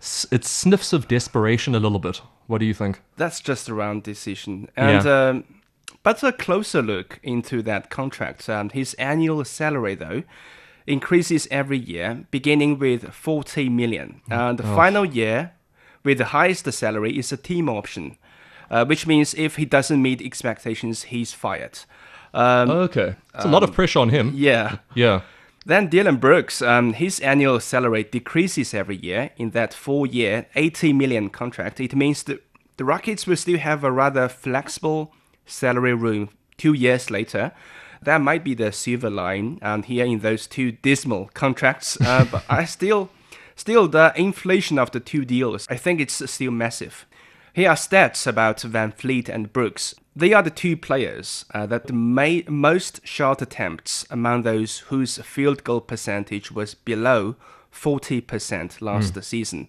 S- 0.00 0.26
It 0.32 0.44
sniffs 0.44 0.92
of 0.92 1.06
desperation 1.08 1.74
a 1.76 1.78
little 1.80 2.00
bit. 2.00 2.20
What 2.48 2.58
do 2.58 2.66
you 2.66 2.74
think? 2.74 3.00
That's 3.16 3.40
just 3.40 3.68
a 3.68 3.74
round 3.74 4.02
decision. 4.02 4.68
And 4.76 5.04
Yeah. 5.04 5.28
um, 5.28 5.44
but 6.04 6.22
a 6.22 6.30
closer 6.32 6.82
look 6.82 7.18
into 7.24 7.62
that 7.62 7.90
contract, 7.90 8.48
um, 8.48 8.68
his 8.70 8.94
annual 8.94 9.44
salary 9.44 9.96
though 9.96 10.22
increases 10.86 11.48
every 11.50 11.78
year, 11.78 12.26
beginning 12.30 12.78
with 12.78 13.12
40 13.12 13.68
million. 13.70 14.20
And 14.30 14.58
the 14.58 14.62
final 14.64 15.04
year, 15.04 15.52
with 16.04 16.18
the 16.18 16.26
highest 16.26 16.70
salary, 16.72 17.18
is 17.18 17.32
a 17.32 17.36
team 17.38 17.68
option, 17.68 18.18
uh, 18.70 18.84
which 18.84 19.06
means 19.06 19.34
if 19.34 19.56
he 19.56 19.64
doesn't 19.64 20.02
meet 20.02 20.20
expectations, 20.20 21.04
he's 21.04 21.32
fired. 21.32 21.78
Um, 22.34 22.70
Okay, 22.70 23.14
it's 23.34 23.44
a 23.44 23.48
lot 23.48 23.62
of 23.62 23.72
pressure 23.72 24.00
on 24.00 24.10
him. 24.10 24.32
yeah. 24.34 24.76
Yeah. 24.94 25.22
Then 25.66 25.88
Dillon 25.88 26.18
Brooks, 26.18 26.60
um, 26.60 26.92
his 26.92 27.20
annual 27.20 27.58
salary 27.60 28.04
decreases 28.04 28.74
every 28.74 28.96
year 28.96 29.30
in 29.38 29.50
that 29.52 29.72
four-year, 29.72 30.44
80 30.54 30.92
million 30.92 31.30
contract. 31.30 31.80
It 31.80 31.94
means 31.96 32.22
that 32.24 32.42
the 32.76 32.84
Rockets 32.84 33.26
will 33.26 33.36
still 33.36 33.56
have 33.58 33.82
a 33.82 33.90
rather 33.90 34.28
flexible 34.28 35.14
salary 35.46 35.94
room 35.94 36.30
two 36.56 36.72
years 36.72 37.10
later. 37.10 37.52
That 38.02 38.20
might 38.20 38.44
be 38.44 38.54
the 38.54 38.70
silver 38.70 39.10
line 39.10 39.58
um, 39.62 39.82
here 39.82 40.04
in 40.04 40.18
those 40.20 40.46
two 40.46 40.72
dismal 40.72 41.30
contracts. 41.34 41.98
Uh, 42.00 42.26
but 42.30 42.44
I 42.48 42.64
still, 42.64 43.10
still 43.56 43.88
the 43.88 44.12
inflation 44.16 44.78
of 44.78 44.90
the 44.90 45.00
two 45.00 45.24
deals, 45.24 45.66
I 45.70 45.76
think 45.76 46.00
it's 46.00 46.30
still 46.30 46.50
massive. 46.50 47.06
Here 47.54 47.70
are 47.70 47.76
stats 47.76 48.26
about 48.26 48.58
VanVleet 48.58 49.28
and 49.28 49.52
Brooks. 49.52 49.94
They 50.16 50.32
are 50.32 50.42
the 50.42 50.50
two 50.50 50.76
players 50.76 51.44
uh, 51.54 51.66
that 51.66 51.92
made 51.92 52.50
most 52.50 53.06
shot 53.06 53.40
attempts 53.40 54.04
among 54.10 54.42
those 54.42 54.80
whose 54.90 55.18
field 55.18 55.64
goal 55.64 55.80
percentage 55.80 56.50
was 56.50 56.74
below 56.74 57.36
40% 57.72 58.80
last 58.80 59.22
season. 59.22 59.68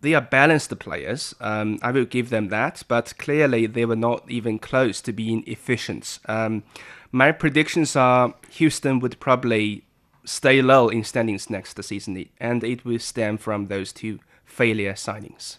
They 0.00 0.14
are 0.14 0.20
balanced 0.20 0.78
players. 0.78 1.34
Um, 1.40 1.78
I 1.82 1.90
will 1.90 2.04
give 2.04 2.30
them 2.30 2.48
that, 2.48 2.82
but 2.86 3.14
clearly 3.18 3.66
they 3.66 3.84
were 3.84 3.96
not 3.96 4.30
even 4.30 4.58
close 4.58 5.00
to 5.02 5.12
being 5.12 5.42
efficient. 5.46 6.20
Um, 6.26 6.62
my 7.10 7.32
predictions 7.32 7.96
are 7.96 8.34
Houston 8.50 9.00
would 9.00 9.18
probably 9.18 9.84
stay 10.24 10.62
low 10.62 10.88
in 10.88 11.04
standings 11.04 11.50
next 11.50 11.82
season, 11.82 12.28
and 12.38 12.62
it 12.62 12.84
will 12.84 12.98
stem 12.98 13.38
from 13.38 13.66
those 13.66 13.92
two 13.92 14.20
failure 14.44 14.92
signings. 14.92 15.56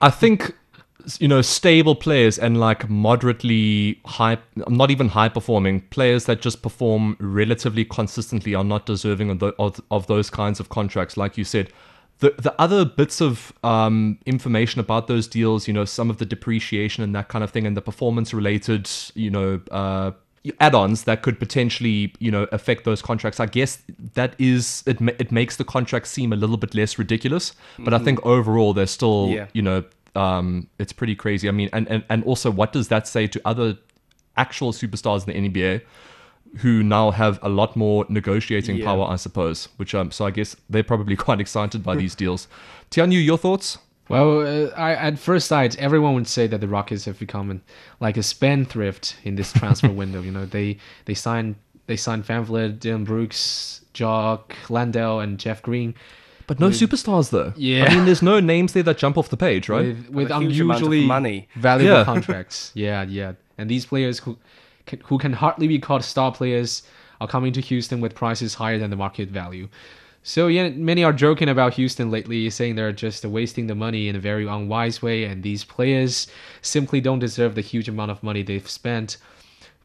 I 0.00 0.10
think 0.10 0.54
you 1.18 1.28
know 1.28 1.42
stable 1.42 1.94
players 1.94 2.38
and 2.38 2.58
like 2.58 2.88
moderately 2.88 4.00
high 4.06 4.38
not 4.54 4.90
even 4.90 5.08
high 5.08 5.28
performing 5.28 5.80
players 5.88 6.24
that 6.24 6.40
just 6.40 6.62
perform 6.62 7.16
relatively 7.20 7.84
consistently 7.84 8.54
are 8.54 8.64
not 8.64 8.86
deserving 8.86 9.28
of, 9.30 9.38
the, 9.38 9.54
of, 9.58 9.80
of 9.90 10.06
those 10.06 10.30
kinds 10.30 10.60
of 10.60 10.68
contracts 10.70 11.16
like 11.16 11.36
you 11.36 11.44
said 11.44 11.70
the 12.20 12.34
the 12.38 12.54
other 12.60 12.84
bits 12.84 13.20
of 13.20 13.52
um, 13.62 14.18
information 14.26 14.80
about 14.80 15.06
those 15.06 15.26
deals, 15.26 15.66
you 15.66 15.74
know, 15.74 15.84
some 15.84 16.10
of 16.10 16.18
the 16.18 16.26
depreciation 16.26 17.02
and 17.02 17.14
that 17.14 17.28
kind 17.28 17.44
of 17.44 17.50
thing, 17.50 17.66
and 17.66 17.76
the 17.76 17.82
performance 17.82 18.32
related, 18.32 18.88
you 19.14 19.30
know, 19.30 19.60
uh, 19.70 20.12
add-ons 20.60 21.04
that 21.04 21.22
could 21.22 21.38
potentially 21.38 22.12
you 22.18 22.30
know 22.30 22.46
affect 22.52 22.84
those 22.84 23.00
contracts 23.00 23.40
i 23.40 23.46
guess 23.46 23.82
that 24.12 24.34
is 24.38 24.82
it, 24.86 25.00
it 25.18 25.32
makes 25.32 25.56
the 25.56 25.64
contract 25.64 26.06
seem 26.06 26.34
a 26.34 26.36
little 26.36 26.58
bit 26.58 26.74
less 26.74 26.98
ridiculous 26.98 27.52
but 27.78 27.86
mm-hmm. 27.86 27.94
i 27.94 27.98
think 27.98 28.24
overall 28.26 28.74
they're 28.74 28.86
still 28.86 29.28
yeah. 29.30 29.46
you 29.54 29.62
know 29.62 29.82
um, 30.16 30.68
it's 30.78 30.92
pretty 30.92 31.16
crazy 31.16 31.48
i 31.48 31.50
mean 31.50 31.70
and, 31.72 31.88
and 31.88 32.04
and 32.10 32.22
also 32.24 32.50
what 32.50 32.72
does 32.72 32.88
that 32.88 33.08
say 33.08 33.26
to 33.26 33.40
other 33.44 33.76
actual 34.36 34.72
superstars 34.72 35.26
in 35.26 35.32
the 35.32 35.48
nba 35.48 35.80
who 36.58 36.82
now 36.82 37.10
have 37.10 37.38
a 37.42 37.48
lot 37.48 37.76
more 37.76 38.06
negotiating 38.08 38.76
yeah. 38.76 38.84
power 38.84 39.06
i 39.08 39.16
suppose 39.16 39.68
which 39.76 39.94
um 39.94 40.10
so 40.10 40.26
i 40.26 40.30
guess 40.30 40.56
they're 40.70 40.82
probably 40.82 41.16
quite 41.26 41.40
excited 41.40 41.82
by 41.82 41.94
these 41.94 42.14
deals 42.14 42.48
tianyu 42.90 43.22
your 43.22 43.38
thoughts 43.38 43.78
well, 44.08 44.40
uh, 44.40 44.70
I, 44.76 44.92
at 44.92 45.18
first 45.18 45.48
sight, 45.48 45.78
everyone 45.78 46.14
would 46.14 46.28
say 46.28 46.46
that 46.46 46.60
the 46.60 46.68
Rockets 46.68 47.06
have 47.06 47.18
become 47.18 47.50
an, 47.50 47.62
like 48.00 48.16
a 48.16 48.22
spendthrift 48.22 49.16
in 49.24 49.36
this 49.36 49.52
transfer 49.52 49.90
window. 50.02 50.20
You 50.20 50.30
know, 50.30 50.44
they 50.44 50.76
they 51.06 51.14
signed 51.14 51.56
they 51.86 51.96
signed 51.96 52.24
VanVleet, 52.24 52.80
Dillon 52.80 53.04
Brooks, 53.04 53.82
Jock 53.92 54.54
Landale, 54.68 55.20
and 55.20 55.38
Jeff 55.38 55.62
Green. 55.62 55.94
But 56.46 56.60
no 56.60 56.66
with, 56.66 56.78
superstars 56.78 57.30
though. 57.30 57.54
Yeah, 57.56 57.86
I 57.86 57.94
mean, 57.94 58.04
there's 58.04 58.22
no 58.22 58.40
names 58.40 58.74
there 58.74 58.82
that 58.82 58.98
jump 58.98 59.16
off 59.16 59.30
the 59.30 59.36
page, 59.36 59.70
right? 59.70 59.86
With, 59.86 60.10
with 60.10 60.30
unusually 60.30 61.06
money, 61.06 61.48
valuable 61.54 61.98
yeah. 61.98 62.04
contracts. 62.04 62.72
Yeah, 62.74 63.04
yeah, 63.04 63.32
and 63.56 63.70
these 63.70 63.86
players 63.86 64.18
who 64.18 64.36
who 65.04 65.18
can 65.18 65.32
hardly 65.32 65.68
be 65.68 65.78
called 65.78 66.04
star 66.04 66.32
players 66.32 66.82
are 67.20 67.28
coming 67.28 67.52
to 67.52 67.60
Houston 67.60 68.00
with 68.00 68.14
prices 68.14 68.54
higher 68.54 68.78
than 68.78 68.90
the 68.90 68.96
market 68.96 69.28
value. 69.28 69.68
So 70.22 70.46
yeah, 70.46 70.70
many 70.70 71.04
are 71.04 71.12
joking 71.12 71.50
about 71.50 71.74
Houston 71.74 72.10
lately, 72.10 72.48
saying 72.48 72.76
they're 72.76 72.92
just 72.92 73.24
wasting 73.26 73.66
the 73.66 73.74
money 73.74 74.08
in 74.08 74.16
a 74.16 74.18
very 74.18 74.46
unwise 74.46 75.02
way, 75.02 75.24
and 75.24 75.42
these 75.42 75.64
players 75.64 76.26
simply 76.62 77.00
don't 77.02 77.18
deserve 77.18 77.54
the 77.54 77.60
huge 77.60 77.88
amount 77.88 78.10
of 78.10 78.22
money 78.22 78.42
they've 78.42 78.68
spent. 78.68 79.18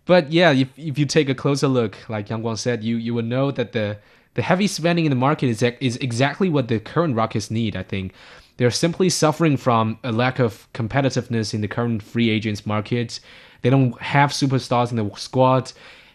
But 0.05 0.31
yeah, 0.31 0.51
if, 0.51 0.69
if 0.77 0.97
you 0.97 1.05
take 1.05 1.27
a 1.27 1.35
closer 1.35 1.67
look, 1.67 2.09
like 2.09 2.29
Yang 2.29 2.41
Guang 2.41 2.57
said, 2.57 2.83
you 2.83 2.95
you 2.95 3.13
will 3.13 3.23
know 3.23 3.51
that 3.51 3.73
the 3.73 3.97
the 4.35 4.41
heavy 4.41 4.67
spending 4.67 5.05
in 5.05 5.09
the 5.09 5.15
market 5.15 5.47
is 5.49 5.61
is 5.61 5.97
exactly 5.97 6.47
what 6.47 6.69
the 6.69 6.79
current 6.79 7.15
Rockets 7.15 7.51
need. 7.51 7.75
I 7.75 7.83
think 7.83 8.13
they're 8.55 8.71
simply 8.71 9.09
suffering 9.09 9.57
from 9.57 9.99
a 10.03 10.11
lack 10.11 10.39
of 10.39 10.67
competitiveness 10.73 11.53
in 11.53 11.61
the 11.61 11.67
current 11.67 12.01
free 12.01 12.29
agents 12.29 12.65
market. 12.65 13.19
They 13.61 13.69
don't 13.69 13.99
have 14.01 14.31
superstars 14.31 14.91
in 14.91 14.97
the 14.97 15.09
squad, 15.15 15.71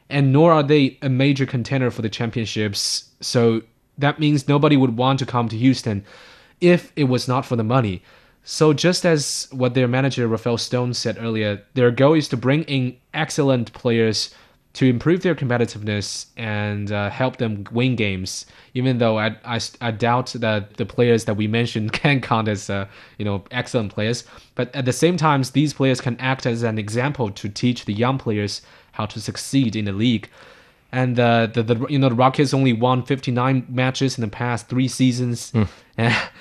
and 0.09 0.33
nor 0.33 0.53
are 0.53 0.63
they 0.63 0.99
a 1.03 1.09
major 1.09 1.47
contender 1.47 1.91
for 1.91 2.03
the 2.03 2.09
championships. 2.09 3.11
So 3.21 3.63
that 3.99 4.19
means 4.19 4.49
nobody 4.49 4.77
would 4.77 4.97
want 4.97 5.19
to 5.21 5.27
come 5.27 5.49
to 5.49 5.57
Houston 5.57 6.05
if 6.61 6.93
it 6.97 7.05
was 7.05 7.29
not 7.29 7.47
for 7.47 7.57
the 7.57 7.65
money. 7.65 8.03
So 8.45 8.73
just 8.73 9.07
as 9.07 9.49
what 9.53 9.75
their 9.75 9.89
manager 9.89 10.29
Rafael 10.29 10.59
Stone 10.59 10.95
said 10.95 11.17
earlier, 11.19 11.63
their 11.75 11.91
goal 11.91 12.15
is 12.15 12.29
to 12.29 12.37
bring 12.37 12.65
in 12.65 12.97
excellent 13.15 13.73
players 13.73 14.35
to 14.75 14.87
improve 14.87 15.23
their 15.23 15.35
competitiveness 15.35 16.27
and 16.37 16.93
uh, 16.93 17.09
help 17.09 17.39
them 17.39 17.65
win 17.73 17.97
games. 17.97 18.47
Even 18.75 18.99
though 18.99 19.19
I, 19.19 19.37
I, 19.45 19.61
I, 19.81 19.91
doubt 19.93 20.35
that 20.39 20.77
the 20.77 20.85
players 20.85 21.25
that 21.25 21.37
we 21.37 21.47
mentioned 21.47 21.93
can 22.03 22.21
count 22.21 22.49
as 22.49 22.69
uh, 22.69 22.87
you 23.19 23.25
know 23.25 23.45
excellent 23.51 23.93
players, 23.93 24.25
but 24.55 24.75
at 24.75 24.85
the 24.85 24.93
same 24.93 25.17
time, 25.17 25.43
these 25.53 25.73
players 25.73 26.01
can 26.01 26.19
act 26.21 26.45
as 26.47 26.63
an 26.63 26.79
example 26.79 27.31
to 27.31 27.49
teach 27.49 27.85
the 27.85 27.95
young 27.95 28.19
players 28.19 28.63
how 28.93 29.07
to 29.07 29.21
succeed 29.21 29.75
in 29.75 29.87
the 29.87 29.93
league 29.93 30.29
and 30.95 31.19
uh, 31.19 31.47
the 31.47 31.63
the 31.63 31.87
you 31.89 31.99
know 31.99 32.09
the 32.09 32.15
Rockets 32.15 32.55
only 32.55 32.73
won 32.73 33.03
59 33.03 33.67
matches 33.69 34.17
in 34.17 34.23
the 34.23 34.29
past 34.29 34.69
three 34.69 34.87
seasons, 34.87 35.51
mm. 35.53 35.69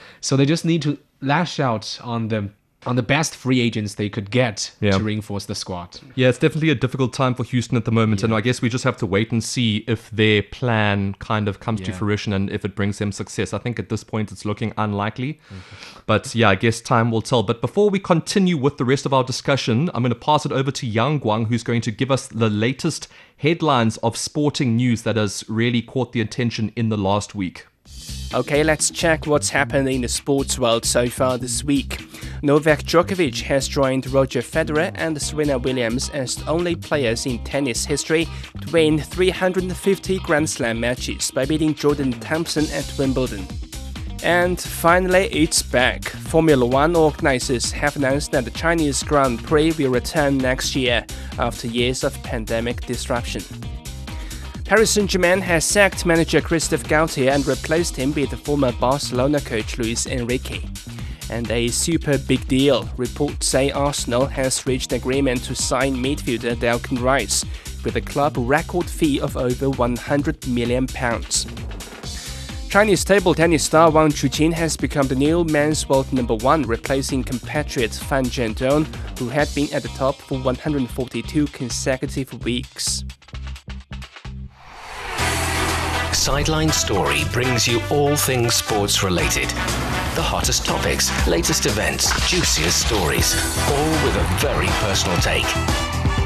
so 0.22 0.38
they 0.38 0.46
just 0.46 0.64
need 0.64 0.84
to 0.84 0.98
lash 1.22 1.60
out 1.60 2.00
on 2.04 2.28
the 2.28 2.50
on 2.86 2.96
the 2.96 3.04
best 3.04 3.36
free 3.36 3.62
agents 3.62 3.96
they 3.96 4.10
could 4.10 4.32
get 4.32 4.72
yeah. 4.80 4.92
to 4.92 5.04
reinforce 5.04 5.46
the 5.46 5.56
squad. 5.56 6.00
Yeah, 6.16 6.30
it's 6.30 6.38
definitely 6.38 6.70
a 6.70 6.76
difficult 6.76 7.14
time 7.14 7.36
for 7.36 7.44
Houston 7.44 7.78
at 7.78 7.86
the 7.86 7.92
moment, 7.92 8.22
yeah. 8.22 8.26
and 8.26 8.34
I 8.34 8.42
guess 8.42 8.62
we 8.62 8.70
just 8.70 8.84
have 8.84 8.98
to 8.98 9.06
wait 9.06 9.32
and 9.32 9.44
see 9.44 9.84
if 9.88 10.10
their 10.12 10.44
plan 10.44 11.14
kind 11.16 11.48
of 11.48 11.60
comes 11.60 11.80
yeah. 11.82 11.88
to 11.88 11.94
fruition 11.94 12.34
and 12.34 12.50
if 12.50 12.66
it 12.66 12.76
brings 12.76 13.00
them 13.00 13.12
success. 13.12 13.54
I 13.54 13.58
think 13.58 13.80
at 13.80 13.90
this 13.90 14.04
point 14.04 14.32
it's 14.32 14.46
looking 14.46 14.74
unlikely, 14.78 15.34
mm-hmm. 15.34 16.00
but 16.06 16.34
yeah, 16.36 16.50
I 16.50 16.56
guess 16.56 16.82
time 16.82 17.12
will 17.12 17.22
tell. 17.22 17.44
But 17.44 17.62
before 17.62 17.90
we 17.90 18.00
continue 18.00 18.58
with 18.58 18.78
the 18.78 18.86
rest 18.86 19.06
of 19.06 19.14
our 19.14 19.24
discussion, 19.24 19.90
I'm 19.94 20.04
going 20.04 20.14
to 20.14 20.20
pass 20.20 20.46
it 20.46 20.52
over 20.52 20.72
to 20.72 20.88
Yang 20.88 21.22
Guang, 21.22 21.48
who's 21.48 21.64
going 21.64 21.82
to 21.82 21.92
give 21.92 22.12
us 22.12 22.28
the 22.28 22.50
latest 22.50 23.08
headlines 23.38 23.98
of 23.98 24.16
sporting 24.18 24.76
news 24.76 25.02
that 25.04 25.18
has 25.18 25.44
really 25.50 25.82
caught 25.82 26.14
the 26.14 26.22
attention 26.22 26.72
in 26.76 26.90
the 26.90 26.98
last 26.98 27.36
week. 27.36 27.66
Okay, 28.34 28.64
let's 28.64 28.90
check 28.90 29.28
what's 29.28 29.50
happened 29.50 29.88
in 29.88 30.02
the 30.02 30.08
sports 30.08 30.58
world 30.58 30.86
so 30.86 31.08
far 31.08 31.38
this 31.38 31.64
week. 31.64 32.04
Novak 32.42 32.80
Djokovic 32.80 33.42
has 33.44 33.68
joined 33.68 34.10
Roger 34.10 34.42
Federer 34.42 34.92
and 34.96 35.22
Serena 35.22 35.60
Williams 35.60 36.10
as 36.10 36.38
the 36.38 36.50
only 36.50 36.76
players 36.76 37.28
in 37.28 37.44
tennis 37.44 37.86
history 37.86 38.28
to 38.60 38.72
win 38.72 39.00
350 39.00 40.18
Grand 40.20 40.50
Slam 40.50 40.80
matches 40.80 41.30
by 41.30 41.46
beating 41.46 41.76
Jordan 41.76 42.12
Thompson 42.12 42.66
at 42.72 42.92
Wimbledon. 42.98 43.46
And 44.24 44.60
finally, 44.60 45.26
it's 45.32 45.62
back. 45.62 46.04
Formula 46.04 46.66
One 46.66 46.96
organizers 46.96 47.72
have 47.72 47.98
announced 47.98 48.32
that 48.32 48.46
the 48.46 48.52
Chinese 48.52 49.04
Grand 49.04 49.44
Prix 49.44 49.74
will 49.74 49.92
return 49.92 50.40
next 50.40 50.76
year 50.76 51.06
after 51.38 51.68
years 51.68 52.04
of 52.04 52.22
pandemic 52.24 52.82
disruption. 52.82 53.44
Paris 54.66 54.92
Saint-Germain 54.92 55.42
has 55.42 55.66
sacked 55.66 56.06
manager 56.06 56.40
Christophe 56.40 56.86
Galtier 56.86 57.32
and 57.32 57.46
replaced 57.46 57.96
him 57.96 58.14
with 58.14 58.34
former 58.46 58.72
Barcelona 58.72 59.42
coach 59.42 59.78
Luis 59.78 60.08
Enrique. 60.08 60.62
And 61.30 61.50
a 61.52 61.68
super 61.68 62.18
big 62.18 62.48
deal. 62.48 62.90
Reports 62.96 63.46
say 63.46 63.72
Arsenal 63.72 64.26
has 64.26 64.66
reached 64.66 64.94
agreement 64.94 65.44
to 65.44 65.56
sign 65.56 65.96
midfielder 65.96 66.56
Declan 66.56 67.02
Rice 67.02 67.44
with 67.84 67.98
a 67.98 68.02
club 68.02 68.36
record 68.38 68.86
fee 68.86 69.20
of 69.20 69.36
over 69.36 69.70
100 69.70 70.48
million 70.48 70.88
pounds. 70.88 71.46
Chinese 72.70 73.04
table 73.04 73.36
tennis 73.36 73.64
star 73.64 73.92
Wang 73.92 74.10
Chuqin 74.10 74.54
has 74.54 74.78
become 74.78 75.08
the 75.08 75.16
new 75.16 75.44
men's 75.44 75.88
world 75.88 76.12
number 76.12 76.36
one, 76.36 76.64
replacing 76.64 77.24
compatriot 77.24 77.94
Fan 77.94 78.26
Zhendong, 78.26 78.86
who 79.20 79.28
had 79.30 79.54
been 79.54 79.72
at 79.74 79.84
the 79.84 79.90
top 79.90 80.16
for 80.16 80.40
142 80.40 81.48
consecutive 81.48 82.44
weeks. 82.44 83.04
Sideline 86.24 86.70
Story 86.70 87.26
brings 87.34 87.68
you 87.68 87.82
all 87.92 88.16
things 88.16 88.54
sports 88.54 89.04
related. 89.04 89.50
The 90.16 90.22
hottest 90.24 90.66
topics, 90.66 91.12
latest 91.28 91.66
events, 91.66 92.08
juiciest 92.30 92.88
stories, 92.88 93.34
all 93.68 93.92
with 94.06 94.16
a 94.16 94.38
very 94.40 94.68
personal 94.80 95.18
take. 95.18 95.46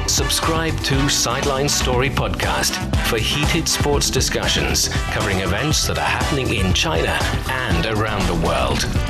Subscribe 0.08 0.78
to 0.84 1.08
Sideline 1.08 1.68
Story 1.68 2.10
Podcast 2.10 2.76
for 3.08 3.18
heated 3.18 3.68
sports 3.68 4.08
discussions 4.08 4.86
covering 5.10 5.40
events 5.40 5.88
that 5.88 5.98
are 5.98 6.02
happening 6.02 6.54
in 6.54 6.72
China 6.72 7.18
and 7.48 7.86
around 7.86 8.24
the 8.28 8.46
world. 8.46 9.07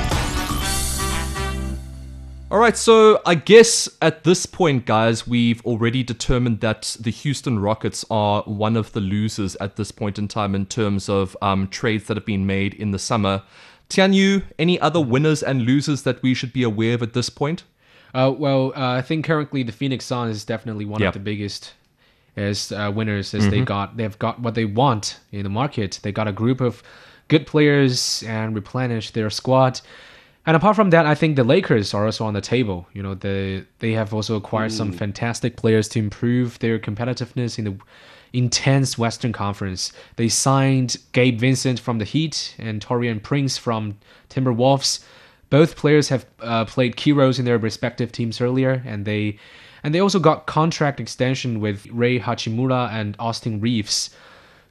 All 2.51 2.57
right, 2.57 2.75
so 2.75 3.21
I 3.27 3.35
guess 3.35 3.87
at 4.01 4.23
this 4.23 4.47
point, 4.47 4.87
guys, 4.87 5.27
we've 5.27 5.63
already 5.67 6.01
determined 6.01 6.61
that 6.61 6.97
the 6.99 7.11
Houston 7.11 7.59
Rockets 7.59 8.03
are 8.09 8.41
one 8.41 8.75
of 8.75 8.91
the 8.93 9.01
losers 9.01 9.55
at 9.57 9.75
this 9.75 9.91
point 9.91 10.17
in 10.17 10.27
time 10.27 10.55
in 10.55 10.65
terms 10.65 11.09
of 11.09 11.37
um, 11.43 11.67
trades 11.67 12.05
that 12.05 12.17
have 12.17 12.25
been 12.25 12.47
made 12.47 12.73
in 12.73 12.89
the 12.89 12.97
summer. 12.97 13.43
Tianyu, 13.87 14.41
any 14.57 14.79
other 14.79 14.99
winners 14.99 15.43
and 15.43 15.61
losers 15.61 16.01
that 16.03 16.23
we 16.23 16.33
should 16.33 16.51
be 16.51 16.63
aware 16.63 16.95
of 16.95 17.03
at 17.03 17.13
this 17.13 17.29
point? 17.29 17.65
Uh, 18.15 18.33
well, 18.35 18.73
uh, 18.75 18.93
I 18.93 19.03
think 19.03 19.25
currently 19.25 19.61
the 19.61 19.71
Phoenix 19.71 20.05
Suns 20.05 20.37
is 20.37 20.43
definitely 20.43 20.85
one 20.85 21.01
yep. 21.01 21.09
of 21.09 21.13
the 21.13 21.19
biggest 21.19 21.73
as 22.35 22.71
uh, 22.71 22.91
winners 22.91 23.35
as 23.35 23.43
mm-hmm. 23.43 23.51
they 23.51 23.61
got 23.61 23.97
they've 23.97 24.17
got 24.17 24.39
what 24.39 24.55
they 24.55 24.65
want 24.65 25.19
in 25.31 25.43
the 25.43 25.49
market. 25.49 25.99
They 26.01 26.11
got 26.11 26.27
a 26.27 26.31
group 26.31 26.61
of 26.61 26.81
good 27.27 27.45
players 27.45 28.23
and 28.23 28.55
replenished 28.55 29.13
their 29.13 29.29
squad. 29.29 29.81
And 30.49 30.55
apart 30.55 30.75
from 30.75 30.89
that, 30.89 31.05
I 31.05 31.13
think 31.13 31.35
the 31.35 31.43
Lakers 31.43 31.93
are 31.93 32.05
also 32.05 32.25
on 32.25 32.33
the 32.33 32.41
table. 32.41 32.87
You 32.93 33.03
know, 33.03 33.13
they 33.13 33.65
they 33.77 33.91
have 33.91 34.15
also 34.15 34.35
acquired 34.35 34.71
mm. 34.71 34.77
some 34.77 34.91
fantastic 34.91 35.57
players 35.57 35.87
to 35.89 35.99
improve 35.99 36.57
their 36.57 36.79
competitiveness 36.79 37.59
in 37.59 37.65
the 37.65 37.77
intense 38.33 38.97
Western 38.97 39.31
Conference. 39.31 39.93
They 40.15 40.27
signed 40.27 40.97
Gabe 41.11 41.39
Vincent 41.39 41.79
from 41.79 41.99
the 41.99 42.03
Heat 42.03 42.55
and 42.57 42.83
Taurean 42.83 43.21
Prince 43.21 43.59
from 43.59 43.99
Timberwolves. 44.31 45.05
Both 45.51 45.75
players 45.75 46.09
have 46.09 46.25
uh, 46.39 46.65
played 46.65 46.95
key 46.95 47.11
roles 47.11 47.37
in 47.37 47.45
their 47.45 47.59
respective 47.59 48.11
teams 48.11 48.41
earlier, 48.41 48.81
and 48.87 49.05
they 49.05 49.37
and 49.83 49.93
they 49.93 49.99
also 49.99 50.17
got 50.17 50.47
contract 50.47 50.99
extension 50.99 51.59
with 51.59 51.85
Ray 51.91 52.19
Hachimura 52.19 52.91
and 52.91 53.15
Austin 53.19 53.61
Reaves. 53.61 54.09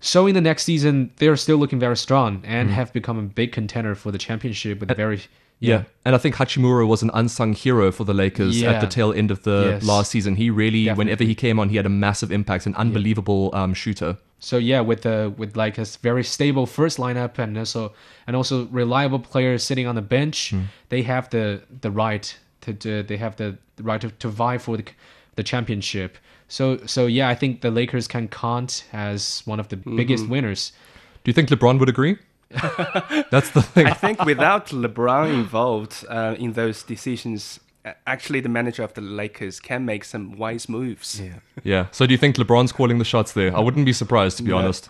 So 0.01 0.27
in 0.27 0.35
the 0.35 0.41
next 0.41 0.65
season, 0.65 1.13
they're 1.19 1.37
still 1.37 1.57
looking 1.57 1.79
very 1.79 1.97
strong 1.97 2.39
Mm. 2.39 2.49
and 2.49 2.71
have 2.71 2.93
become 2.93 3.17
a 3.17 3.23
big 3.23 3.53
contender 3.53 3.95
for 3.95 4.11
the 4.11 4.19
championship 4.19 4.81
with 4.81 4.97
very 4.97 5.21
Yeah. 5.61 5.83
And 6.05 6.15
I 6.15 6.19
think 6.19 6.37
Hachimura 6.37 6.87
was 6.87 7.03
an 7.03 7.11
unsung 7.15 7.53
hero 7.53 7.91
for 7.91 8.05
the 8.05 8.15
Lakers 8.15 8.63
at 8.63 8.81
the 8.81 8.87
tail 8.87 9.13
end 9.13 9.31
of 9.31 9.43
the 9.43 9.71
Yes. 9.81 9.85
last 9.85 10.11
season. 10.13 10.37
He 10.37 10.51
really, 10.51 10.89
whenever 10.89 11.25
he 11.25 11.35
came 11.35 11.59
on, 11.59 11.69
he 11.69 11.77
had 11.77 11.87
a 11.87 11.91
massive 11.91 12.31
impact, 12.31 12.67
an 12.67 12.75
unbelievable 12.77 13.51
um, 13.53 13.75
shooter. 13.75 14.17
So 14.41 14.57
yeah, 14.57 14.81
with 14.81 15.03
the 15.03 15.33
with 15.37 15.57
like 15.57 15.77
a 15.79 15.85
very 16.03 16.23
stable 16.23 16.65
first 16.67 16.97
lineup 16.99 17.39
and 17.39 17.59
also 17.59 17.93
and 18.27 18.37
also 18.37 18.67
reliable 18.67 19.19
players 19.19 19.65
sitting 19.65 19.87
on 19.89 19.97
the 19.97 20.03
bench, 20.03 20.51
Hmm. 20.51 20.61
they 20.91 21.03
have 21.03 21.29
the 21.31 21.61
the 21.81 21.91
right 21.91 22.39
to, 22.61 22.73
to 22.75 23.03
they 23.03 23.17
have 23.17 23.35
the, 23.37 23.57
right 23.83 24.01
to, 24.01 24.11
to 24.11 24.29
vie 24.29 24.59
for 24.59 24.77
the 24.77 24.85
the 25.35 25.43
championship. 25.43 26.19
So 26.47 26.79
so 26.87 27.07
yeah, 27.07 27.29
I 27.29 27.35
think 27.35 27.61
the 27.63 27.71
Lakers 27.73 28.07
can 28.07 28.29
count 28.29 28.85
as 28.93 29.43
one 29.45 29.59
of 29.61 29.69
the 29.69 29.77
biggest 29.77 30.23
Mm-hmm. 30.23 30.33
winners. 30.33 30.73
Do 31.25 31.31
you 31.31 31.35
think 31.35 31.49
LeBron 31.51 31.79
would 31.81 31.89
agree? 31.89 32.17
That's 33.31 33.51
the 33.51 33.63
thing. 33.63 33.87
I 33.87 33.93
think 33.93 34.25
without 34.25 34.67
LeBron 34.69 35.33
involved 35.33 36.05
uh, 36.09 36.35
in 36.39 36.53
those 36.55 36.83
decisions, 36.83 37.61
uh, 37.85 37.93
actually 38.07 38.41
the 38.41 38.49
manager 38.49 38.83
of 38.83 38.95
the 38.95 39.01
Lakers 39.03 39.61
can 39.61 39.85
make 39.85 40.05
some 40.05 40.37
wise 40.39 40.69
moves. 40.69 41.21
Yeah. 41.63 41.87
So 41.91 42.07
do 42.07 42.13
you 42.13 42.19
think 42.19 42.37
LeBron's 42.37 42.73
calling 42.73 42.99
the 42.99 43.05
shots 43.05 43.33
there? 43.33 43.55
I 43.57 43.61
wouldn't 43.61 43.85
be 43.87 43.93
surprised, 43.93 44.37
to 44.39 44.43
be 44.43 44.51
No. 44.51 44.59
honest. 44.59 44.89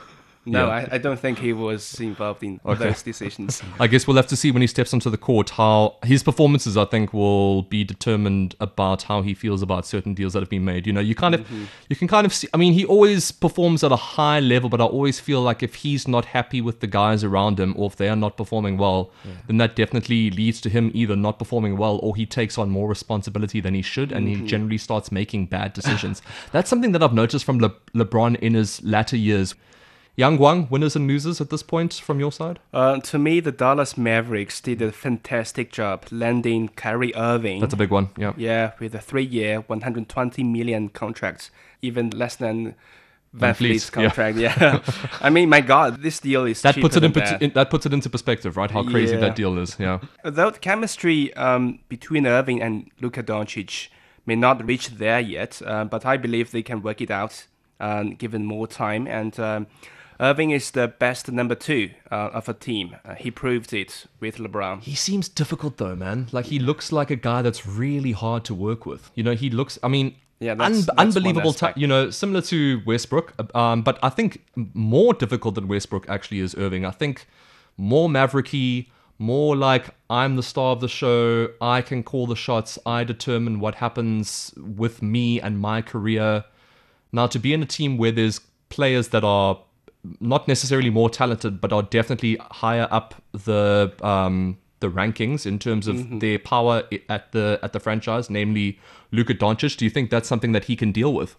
No, 0.50 0.66
Yeah. 0.66 0.72
I, 0.72 0.88
I 0.92 0.98
don't 0.98 1.18
think 1.18 1.38
he 1.38 1.52
was 1.52 2.00
involved 2.00 2.42
in 2.42 2.60
those 2.64 3.02
decisions. 3.02 3.62
I 3.80 3.86
guess 3.86 4.06
we'll 4.06 4.16
have 4.16 4.26
to 4.28 4.36
see 4.36 4.50
when 4.50 4.62
he 4.62 4.66
steps 4.66 4.92
onto 4.92 5.10
the 5.10 5.18
court 5.18 5.50
how 5.50 5.96
his 6.04 6.22
performances, 6.22 6.76
I 6.76 6.84
think, 6.84 7.12
will 7.12 7.62
be 7.62 7.84
determined 7.84 8.54
about 8.60 9.02
how 9.02 9.22
he 9.22 9.34
feels 9.34 9.62
about 9.62 9.86
certain 9.86 10.14
deals 10.14 10.32
that 10.32 10.40
have 10.40 10.50
been 10.50 10.64
made. 10.64 10.86
You 10.86 10.92
know, 10.92 11.00
you 11.00 11.14
kind 11.14 11.34
of, 11.34 11.42
mm-hmm. 11.42 11.64
you 11.88 11.96
can 11.96 12.08
kind 12.08 12.26
of 12.26 12.32
see. 12.32 12.48
I 12.54 12.56
mean, 12.56 12.72
he 12.72 12.84
always 12.84 13.30
performs 13.30 13.84
at 13.84 13.92
a 13.92 13.96
high 13.96 14.40
level, 14.40 14.68
but 14.68 14.80
I 14.80 14.84
always 14.84 15.20
feel 15.20 15.42
like 15.42 15.62
if 15.62 15.76
he's 15.76 16.08
not 16.08 16.24
happy 16.26 16.60
with 16.60 16.80
the 16.80 16.86
guys 16.86 17.22
around 17.24 17.60
him, 17.60 17.74
or 17.76 17.86
if 17.86 17.96
they 17.96 18.08
are 18.08 18.16
not 18.16 18.36
performing 18.36 18.78
well, 18.78 19.10
then 19.46 19.58
that 19.58 19.76
definitely 19.76 20.30
leads 20.30 20.60
to 20.62 20.70
him 20.70 20.90
either 20.94 21.16
not 21.16 21.38
performing 21.38 21.76
well, 21.76 21.98
or 22.02 22.16
he 22.16 22.26
takes 22.26 22.58
on 22.58 22.70
more 22.70 22.88
responsibility 22.88 23.60
than 23.60 23.74
he 23.74 23.82
should, 23.82 24.12
and 24.12 24.28
he 24.28 24.36
mm-hmm. 24.36 24.46
generally 24.46 24.78
starts 24.78 25.12
making 25.12 25.46
bad 25.46 25.72
decisions. 25.72 26.22
That's 26.52 26.70
something 26.70 26.92
that 26.92 27.02
I've 27.02 27.14
noticed 27.14 27.44
from 27.44 27.58
Le- 27.58 27.74
LeBron 27.94 28.36
in 28.36 28.54
his 28.54 28.82
latter 28.82 29.16
years. 29.16 29.54
Yang 30.18 30.38
Guang, 30.38 30.68
winners 30.68 30.96
and 30.96 31.06
losers 31.06 31.40
at 31.40 31.48
this 31.48 31.62
point 31.62 31.94
from 31.94 32.18
your 32.18 32.32
side? 32.32 32.58
Uh, 32.74 32.98
to 32.98 33.20
me, 33.20 33.38
the 33.38 33.52
Dallas 33.52 33.96
Mavericks 33.96 34.60
did 34.60 34.82
a 34.82 34.90
fantastic 34.90 35.70
job 35.70 36.06
landing 36.10 36.70
Kyrie 36.70 37.14
Irving. 37.14 37.60
That's 37.60 37.74
a 37.74 37.76
big 37.76 37.92
one. 37.92 38.08
Yeah. 38.18 38.32
yeah, 38.36 38.72
with 38.80 38.96
a 38.96 38.98
three-year, 38.98 39.60
120 39.60 40.42
million 40.42 40.88
contract, 40.88 41.52
even 41.82 42.10
less 42.10 42.34
than 42.34 42.74
VanVleet's 43.36 43.90
contract. 43.90 44.38
Yeah, 44.38 44.82
I 45.20 45.30
mean, 45.30 45.48
my 45.48 45.60
God, 45.60 46.02
this 46.02 46.18
deal 46.18 46.46
is 46.46 46.62
that 46.62 46.74
puts 46.74 46.96
it 46.96 47.04
in, 47.04 47.12
that. 47.12 47.40
in 47.40 47.50
that 47.50 47.70
puts 47.70 47.86
it 47.86 47.92
into 47.92 48.10
perspective, 48.10 48.56
right? 48.56 48.72
How 48.72 48.82
crazy 48.82 49.14
Yeah. 49.14 49.20
that 49.20 49.36
deal 49.36 49.56
is. 49.56 49.76
Yeah. 49.78 50.00
Though 50.24 50.50
the 50.50 50.58
chemistry 50.58 51.32
um, 51.34 51.78
between 51.88 52.26
Irving 52.26 52.60
and 52.60 52.90
Luka 53.00 53.22
Doncic 53.22 53.86
may 54.26 54.34
not 54.34 54.66
reach 54.66 54.88
there 54.88 55.20
yet, 55.20 55.62
uh, 55.64 55.84
but 55.84 56.04
I 56.04 56.16
believe 56.16 56.50
they 56.50 56.64
can 56.64 56.82
work 56.82 57.00
it 57.00 57.12
out 57.12 57.46
um, 57.78 58.16
given 58.16 58.44
more 58.44 58.66
time. 58.66 59.06
And 59.06 59.38
um, 59.38 59.68
Irving 60.20 60.50
is 60.50 60.72
the 60.72 60.88
best 60.88 61.30
number 61.30 61.54
two 61.54 61.90
uh, 62.10 62.30
of 62.32 62.48
a 62.48 62.54
team. 62.54 62.96
Uh, 63.04 63.14
he 63.14 63.30
proved 63.30 63.72
it 63.72 64.06
with 64.20 64.36
LeBron. 64.38 64.82
He 64.82 64.94
seems 64.94 65.28
difficult 65.28 65.76
though, 65.76 65.94
man. 65.94 66.26
Like 66.32 66.46
he 66.46 66.58
looks 66.58 66.90
like 66.90 67.10
a 67.10 67.16
guy 67.16 67.42
that's 67.42 67.66
really 67.66 68.12
hard 68.12 68.44
to 68.46 68.54
work 68.54 68.84
with. 68.84 69.10
You 69.14 69.22
know, 69.22 69.34
he 69.34 69.50
looks. 69.50 69.78
I 69.82 69.88
mean. 69.88 70.16
Yeah, 70.40 70.54
that's- 70.54 70.88
un- 70.88 70.96
that's 70.96 71.16
unbelievable. 71.16 71.52
Ta- 71.52 71.72
you 71.74 71.88
know, 71.88 72.10
similar 72.10 72.40
to 72.42 72.80
Westbrook, 72.86 73.34
uh, 73.40 73.58
um, 73.58 73.82
but 73.82 73.98
I 74.04 74.08
think 74.08 74.44
more 74.72 75.12
difficult 75.12 75.56
than 75.56 75.66
Westbrook 75.66 76.08
actually 76.08 76.38
is 76.38 76.54
Irving. 76.54 76.84
I 76.84 76.92
think 76.92 77.26
more 77.76 78.08
mavericky, 78.08 78.86
more 79.18 79.56
like 79.56 79.90
I'm 80.08 80.36
the 80.36 80.44
star 80.44 80.70
of 80.72 80.80
the 80.80 80.86
show. 80.88 81.48
I 81.60 81.82
can 81.82 82.04
call 82.04 82.28
the 82.28 82.36
shots. 82.36 82.78
I 82.86 83.02
determine 83.02 83.58
what 83.58 83.76
happens 83.76 84.54
with 84.56 85.02
me 85.02 85.40
and 85.40 85.58
my 85.58 85.82
career. 85.82 86.44
Now, 87.10 87.26
to 87.26 87.38
be 87.40 87.52
in 87.52 87.60
a 87.60 87.66
team 87.66 87.98
where 87.98 88.12
there's 88.12 88.40
players 88.68 89.08
that 89.08 89.24
are 89.24 89.58
not 90.20 90.48
necessarily 90.48 90.90
more 90.90 91.10
talented, 91.10 91.60
but 91.60 91.72
are 91.72 91.82
definitely 91.82 92.36
higher 92.50 92.88
up 92.90 93.14
the 93.32 93.92
um, 94.02 94.58
the 94.80 94.88
rankings 94.88 95.44
in 95.46 95.58
terms 95.58 95.88
of 95.88 95.96
Mm-hmm. 95.96 96.18
their 96.20 96.38
power 96.38 96.82
at 97.08 97.32
the 97.32 97.58
at 97.62 97.72
the 97.72 97.80
franchise, 97.80 98.30
namely 98.30 98.78
Luka 99.12 99.34
Doncic. 99.34 99.76
Do 99.76 99.84
you 99.84 99.90
think 99.90 100.10
that's 100.10 100.28
something 100.28 100.52
that 100.52 100.64
he 100.64 100.76
can 100.76 100.92
deal 100.92 101.12
with? 101.12 101.36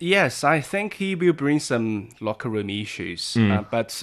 Yes, 0.00 0.44
I 0.44 0.60
think 0.60 0.94
he 0.94 1.14
will 1.14 1.32
bring 1.32 1.58
some 1.60 2.08
locker 2.20 2.48
room 2.48 2.70
issues, 2.70 3.34
Hmm. 3.34 3.50
uh, 3.52 3.62
but 3.70 4.02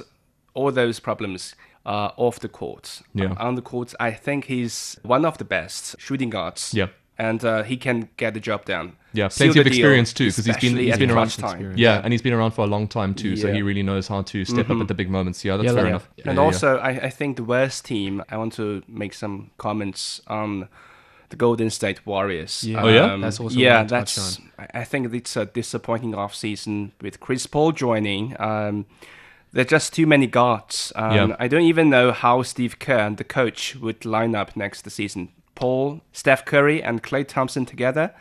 all 0.53 0.71
those 0.71 0.99
problems 0.99 1.55
are 1.85 2.13
off 2.17 2.39
the 2.39 2.49
court. 2.49 3.01
Yeah. 3.13 3.31
Uh, 3.31 3.47
on 3.47 3.55
the 3.55 3.61
court, 3.61 3.93
I 3.99 4.11
think 4.11 4.45
he's 4.45 4.99
one 5.03 5.23
of 5.25 5.37
the 5.37 5.45
best 5.45 5.95
shooting 5.99 6.29
guards. 6.31 6.73
Yeah. 6.73 6.87
And 7.17 7.43
uh, 7.45 7.63
he 7.63 7.77
can 7.77 8.09
get 8.17 8.33
the 8.33 8.41
job 8.41 8.65
done. 8.65 8.97
Yeah, 9.13 9.29
Seal 9.29 9.45
plenty 9.47 9.59
of 9.59 9.63
the 9.63 9.69
deal, 9.69 9.79
experience 9.79 10.11
too, 10.11 10.25
because 10.25 10.45
he's 10.45 10.57
been 10.57 10.73
especially 10.73 10.83
he's 10.85 10.93
at 10.93 10.99
been 10.99 11.09
around. 11.11 11.29
crunch 11.31 11.37
time. 11.37 11.73
Yeah, 11.77 12.01
and 12.03 12.11
he's 12.11 12.21
been 12.21 12.33
around 12.33 12.51
for 12.51 12.65
a 12.65 12.67
long 12.67 12.87
time 12.89 13.13
too, 13.13 13.37
so 13.37 13.53
he 13.53 13.61
really 13.61 13.83
knows 13.83 14.09
how 14.09 14.21
to 14.23 14.43
step 14.43 14.69
up 14.69 14.81
at 14.81 14.89
the 14.89 14.93
big 14.93 15.09
moments. 15.09 15.45
Yeah, 15.45 15.55
that's 15.55 15.67
Yeah, 15.67 15.71
fair 15.73 15.83
like- 15.83 15.89
enough. 15.91 16.09
And 16.17 16.25
Yeah, 16.25 16.31
yeah, 16.33 16.39
yeah. 16.39 16.45
also, 16.45 16.77
I, 16.79 16.89
I 16.89 17.09
think 17.09 17.37
the 17.37 17.45
worst 17.45 17.85
team, 17.85 18.21
I 18.29 18.35
want 18.35 18.51
to 18.53 18.83
make 18.89 19.13
some 19.13 19.51
comments 19.57 20.19
on 20.27 20.67
the 21.29 21.37
Golden 21.37 21.69
State 21.69 22.05
Warriors. 22.05 22.63
Yeah. 22.65 22.83
Oh, 22.83 22.89
yeah? 22.89 23.15
That's 23.15 23.39
also 23.39 23.57
yeah, 23.57 23.77
one 23.77 23.87
to 23.87 23.95
touch 23.95 24.15
that's. 24.15 24.39
I 24.59 24.81
I 24.81 24.83
think 24.83 25.13
it's 25.13 25.37
a 25.37 25.45
disappointing 25.45 26.11
offseason 26.11 26.91
with 27.01 27.21
Chris 27.21 27.47
Paul 27.47 27.71
joining. 27.71 28.35
Um, 28.41 28.85
there 29.53 29.61
are 29.61 29.71
just 29.77 29.93
too 29.93 30.05
many 30.05 30.27
guards. 30.27 30.91
Um, 30.97 31.15
Yeah. 31.29 31.35
I 31.39 31.47
don't 31.47 31.61
even 31.63 31.89
know 31.89 32.11
how 32.11 32.43
Steve 32.43 32.77
Kerr 32.79 32.99
and 33.07 33.15
the 33.17 33.23
coach 33.23 33.75
would 33.77 34.03
line 34.03 34.35
up 34.35 34.57
next 34.57 34.89
season. 34.91 35.29
Paul, 35.55 36.01
Steph 36.11 36.45
Curry, 36.45 36.83
and 36.83 37.01
Klay 37.01 37.27
Thompson 37.27 37.65
together 37.65 38.13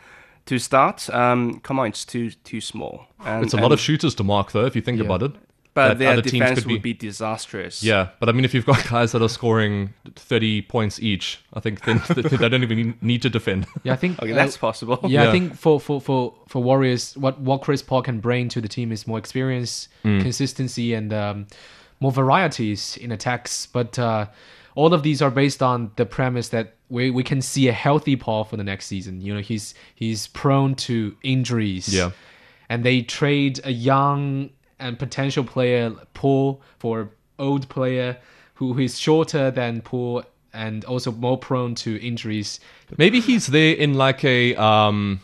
to 0.45 0.57
start. 0.59 1.09
Um, 1.09 1.59
come 1.61 1.79
on, 1.79 1.87
it's 1.87 2.05
too 2.05 2.31
too 2.31 2.61
small. 2.61 3.07
And, 3.25 3.43
it's 3.43 3.53
a 3.53 3.57
lot 3.57 3.71
of 3.71 3.79
shooters 3.79 4.15
to 4.15 4.23
mark, 4.23 4.51
though, 4.51 4.65
if 4.65 4.75
you 4.75 4.81
think 4.81 4.97
Yeah. 4.99 5.05
about 5.05 5.23
it. 5.23 5.31
But 5.73 5.89
that 5.89 5.99
their 5.99 6.13
other 6.13 6.21
teams 6.21 6.31
defense 6.39 6.59
could 6.61 6.71
would 6.71 6.81
be 6.81 6.93
disastrous. 6.93 7.83
Yeah, 7.83 8.07
but 8.21 8.29
I 8.29 8.31
mean, 8.31 8.45
if 8.45 8.53
you've 8.53 8.65
got 8.65 8.87
guys 8.89 9.11
that 9.11 9.21
are 9.21 9.27
scoring 9.27 9.93
30 10.15 10.61
points 10.61 11.01
each, 11.01 11.41
I 11.53 11.59
think 11.59 11.83
then 11.83 12.01
they 12.15 12.47
don't 12.47 12.63
even 12.63 12.97
need 13.01 13.21
to 13.23 13.29
defend. 13.29 13.67
Yeah, 13.83 13.91
I 13.91 13.97
think 13.97 14.17
Okay, 14.23 14.31
uh, 14.31 14.35
that's 14.35 14.55
possible. 14.55 14.97
Yeah, 15.03 15.23
Yeah. 15.23 15.29
I 15.29 15.31
think 15.33 15.57
for, 15.57 15.81
for, 15.81 15.99
for, 15.99 16.33
for 16.47 16.63
Warriors, 16.63 17.17
what, 17.17 17.41
what 17.41 17.61
Chris 17.61 17.81
Paul 17.81 18.03
can 18.03 18.21
bring 18.21 18.47
to 18.49 18.61
the 18.61 18.69
team 18.69 18.93
is 18.93 19.05
more 19.05 19.17
experience, 19.17 19.89
Mm. 20.05 20.21
consistency, 20.21 20.93
and 20.93 21.11
um, 21.11 21.47
more 21.99 22.11
varieties 22.13 22.95
in 22.95 23.11
attacks. 23.11 23.65
But 23.65 23.99
uh, 23.99 24.27
all 24.75 24.93
of 24.93 25.03
these 25.03 25.21
are 25.21 25.31
based 25.31 25.63
on 25.63 25.91
the 25.95 26.05
premise 26.05 26.49
that 26.49 26.75
we, 26.89 27.09
we 27.09 27.23
can 27.23 27.41
see 27.41 27.67
a 27.67 27.71
healthy 27.73 28.15
Paul 28.15 28.43
for 28.43 28.57
the 28.57 28.63
next 28.63 28.85
season. 28.85 29.21
You 29.21 29.33
know, 29.33 29.41
he's 29.41 29.73
he's 29.95 30.27
prone 30.27 30.75
to 30.75 31.15
injuries. 31.23 31.93
Yeah. 31.93 32.11
And 32.69 32.83
they 32.83 33.01
trade 33.01 33.59
a 33.63 33.71
young 33.71 34.49
and 34.79 34.99
potential 34.99 35.43
player, 35.43 35.93
Paul, 36.13 36.61
for 36.79 37.09
old 37.39 37.67
player 37.69 38.17
who 38.55 38.77
is 38.77 38.99
shorter 38.99 39.51
than 39.51 39.81
Paul 39.81 40.23
and 40.53 40.85
also 40.85 41.11
more 41.11 41.37
prone 41.37 41.75
to 41.75 42.01
injuries. 42.05 42.59
Maybe 42.97 43.19
he's 43.19 43.47
there 43.47 43.75
in 43.75 43.93
like 43.93 44.23
a 44.23 44.55
um 44.55 45.21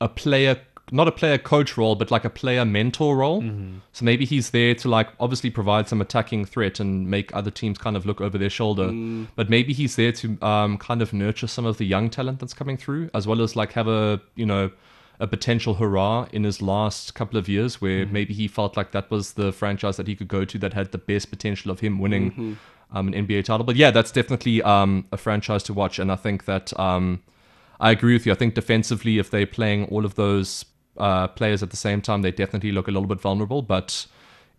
a 0.00 0.08
player 0.08 0.60
not 0.92 1.08
a 1.08 1.12
player 1.12 1.38
coach 1.38 1.76
role, 1.76 1.94
but 1.94 2.10
like 2.10 2.24
a 2.24 2.30
player 2.30 2.64
mentor 2.64 3.16
role. 3.16 3.42
So 3.92 4.04
maybe 4.04 4.24
he's 4.24 4.50
there 4.50 4.74
to 4.76 4.88
like 4.88 5.08
obviously 5.18 5.50
provide 5.50 5.88
some 5.88 6.00
attacking 6.00 6.44
threat 6.44 6.78
and 6.80 7.08
make 7.08 7.34
other 7.34 7.50
teams 7.50 7.78
kind 7.78 7.96
of 7.96 8.04
look 8.06 8.20
over 8.20 8.36
their 8.38 8.50
shoulder. 8.50 8.88
But 9.34 9.48
maybe 9.48 9.72
he's 9.72 9.96
there 9.96 10.12
to 10.12 10.38
um 10.42 10.78
kind 10.78 11.00
of 11.02 11.12
nurture 11.12 11.46
some 11.46 11.64
of 11.66 11.78
the 11.78 11.86
young 11.86 12.10
talent 12.10 12.38
that's 12.40 12.54
coming 12.54 12.76
through, 12.76 13.10
as 13.14 13.26
well 13.26 13.40
as 13.40 13.56
like 13.56 13.72
have 13.72 13.88
a 13.88 14.20
you 14.34 14.46
know 14.46 14.70
a 15.20 15.26
potential 15.26 15.74
hurrah 15.74 16.26
in 16.32 16.42
his 16.44 16.60
last 16.60 17.14
couple 17.14 17.38
of 17.38 17.48
years 17.48 17.80
where 17.80 18.04
maybe 18.06 18.34
he 18.34 18.48
felt 18.48 18.76
like 18.76 18.90
that 18.90 19.10
was 19.10 19.34
the 19.34 19.52
franchise 19.52 19.96
that 19.96 20.08
he 20.08 20.16
could 20.16 20.28
go 20.28 20.44
to 20.44 20.58
that 20.58 20.74
had 20.74 20.90
the 20.90 20.98
best 20.98 21.30
potential 21.30 21.70
of 21.70 21.80
him 21.80 21.98
winning 22.00 22.58
um, 22.92 23.08
an 23.08 23.26
NBA 23.26 23.44
title. 23.44 23.64
But 23.64 23.76
yeah, 23.76 23.90
that's 23.90 24.10
definitely 24.10 24.60
um, 24.62 25.06
a 25.12 25.16
franchise 25.16 25.62
to 25.64 25.72
watch. 25.72 25.98
And 25.98 26.10
I 26.10 26.16
think 26.16 26.46
that 26.46 26.78
um, 26.78 27.22
I 27.80 27.90
agree 27.90 28.12
with 28.12 28.26
you. 28.26 28.32
I 28.32 28.34
think 28.34 28.54
defensively, 28.54 29.18
if 29.18 29.30
they're 29.30 29.46
playing 29.46 29.86
all 29.86 30.04
of 30.04 30.16
those 30.16 30.64
uh, 30.96 31.28
players 31.28 31.62
at 31.62 31.70
the 31.70 31.76
same 31.76 32.00
time, 32.00 32.22
they 32.22 32.30
definitely 32.30 32.72
look 32.72 32.88
a 32.88 32.90
little 32.90 33.08
bit 33.08 33.20
vulnerable. 33.20 33.62
But 33.62 34.06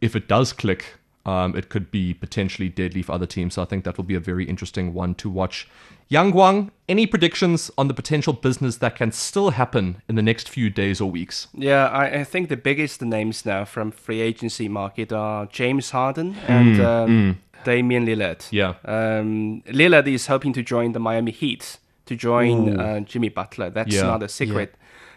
if 0.01 0.15
it 0.15 0.27
does 0.27 0.53
click, 0.53 0.95
um, 1.25 1.55
it 1.55 1.69
could 1.69 1.89
be 1.91 2.13
potentially 2.13 2.69
deadly 2.69 3.01
for 3.01 3.13
other 3.13 3.25
teams. 3.25 3.55
So 3.55 3.61
I 3.61 3.65
think 3.65 3.83
that 3.83 3.97
will 3.97 4.03
be 4.03 4.15
a 4.15 4.19
very 4.19 4.45
interesting 4.45 4.93
one 4.93 5.15
to 5.15 5.29
watch. 5.29 5.67
Yang 6.07 6.33
Guang, 6.33 6.69
any 6.87 7.07
predictions 7.07 7.71
on 7.79 7.87
the 7.87 7.93
potential 7.95 8.31
business 8.33 8.77
that 8.77 8.95
can 8.95 9.11
still 9.11 9.49
happen 9.51 10.03
in 10.07 10.13
the 10.15 10.21
next 10.21 10.47
few 10.49 10.69
days 10.69 11.01
or 11.01 11.09
weeks? 11.09 11.47
Yeah, 11.55 11.87
I, 11.87 12.19
I 12.19 12.23
think 12.23 12.49
the 12.49 12.57
biggest 12.57 13.01
names 13.01 13.43
now 13.43 13.65
from 13.65 13.89
free 13.89 14.21
agency 14.21 14.67
market 14.69 15.11
are 15.11 15.47
James 15.47 15.89
Harden 15.89 16.35
and 16.47 16.79
um, 16.79 17.39
Damian 17.63 18.05
Lillard. 18.05 18.37
Mm, 18.37 18.51
Yeah. 18.51 18.73
Um, 18.85 19.63
Lillard 19.67 20.05
is 20.07 20.27
hoping 20.27 20.53
to 20.53 20.61
join 20.61 20.91
the 20.91 20.99
Miami 20.99 21.31
Heat 21.31 21.79
to 22.05 22.15
join 22.15 22.79
uh, 22.79 22.99
Jimmy 22.99 23.29
Butler. 23.29 23.71
That's 23.71 23.95
Yeah. 23.95 24.03
not 24.03 24.21
a 24.21 24.29
secret. 24.29 24.75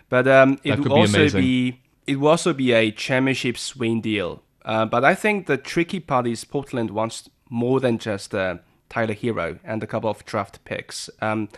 But 0.08 0.26
um, 0.26 0.58
it 0.64 0.82
be 0.82 0.90
also 0.90 1.18
amazing. 1.18 1.40
be 1.42 1.80
it 2.06 2.16
will 2.18 2.28
also 2.28 2.52
be 2.52 2.72
a 2.72 2.90
championship 2.90 3.58
swing 3.58 4.00
deal 4.00 4.42
Uh, 4.64 4.84
but 4.84 5.02
I 5.04 5.14
think 5.14 5.46
the 5.46 5.56
tricky 5.56 6.00
part 6.00 6.26
is 6.26 6.44
Portland 6.44 6.90
wants 6.90 7.30
more 7.48 7.80
than 7.80 7.98
just 7.98 8.34
uh, 8.34 8.56
Tyler 8.90 9.14
Herro 9.14 9.58
and 9.64 9.82
a 9.82 9.86
couple 9.86 10.10
of 10.10 10.24
draft 10.24 10.58
picks. 10.64 11.10
Um, 11.22 11.48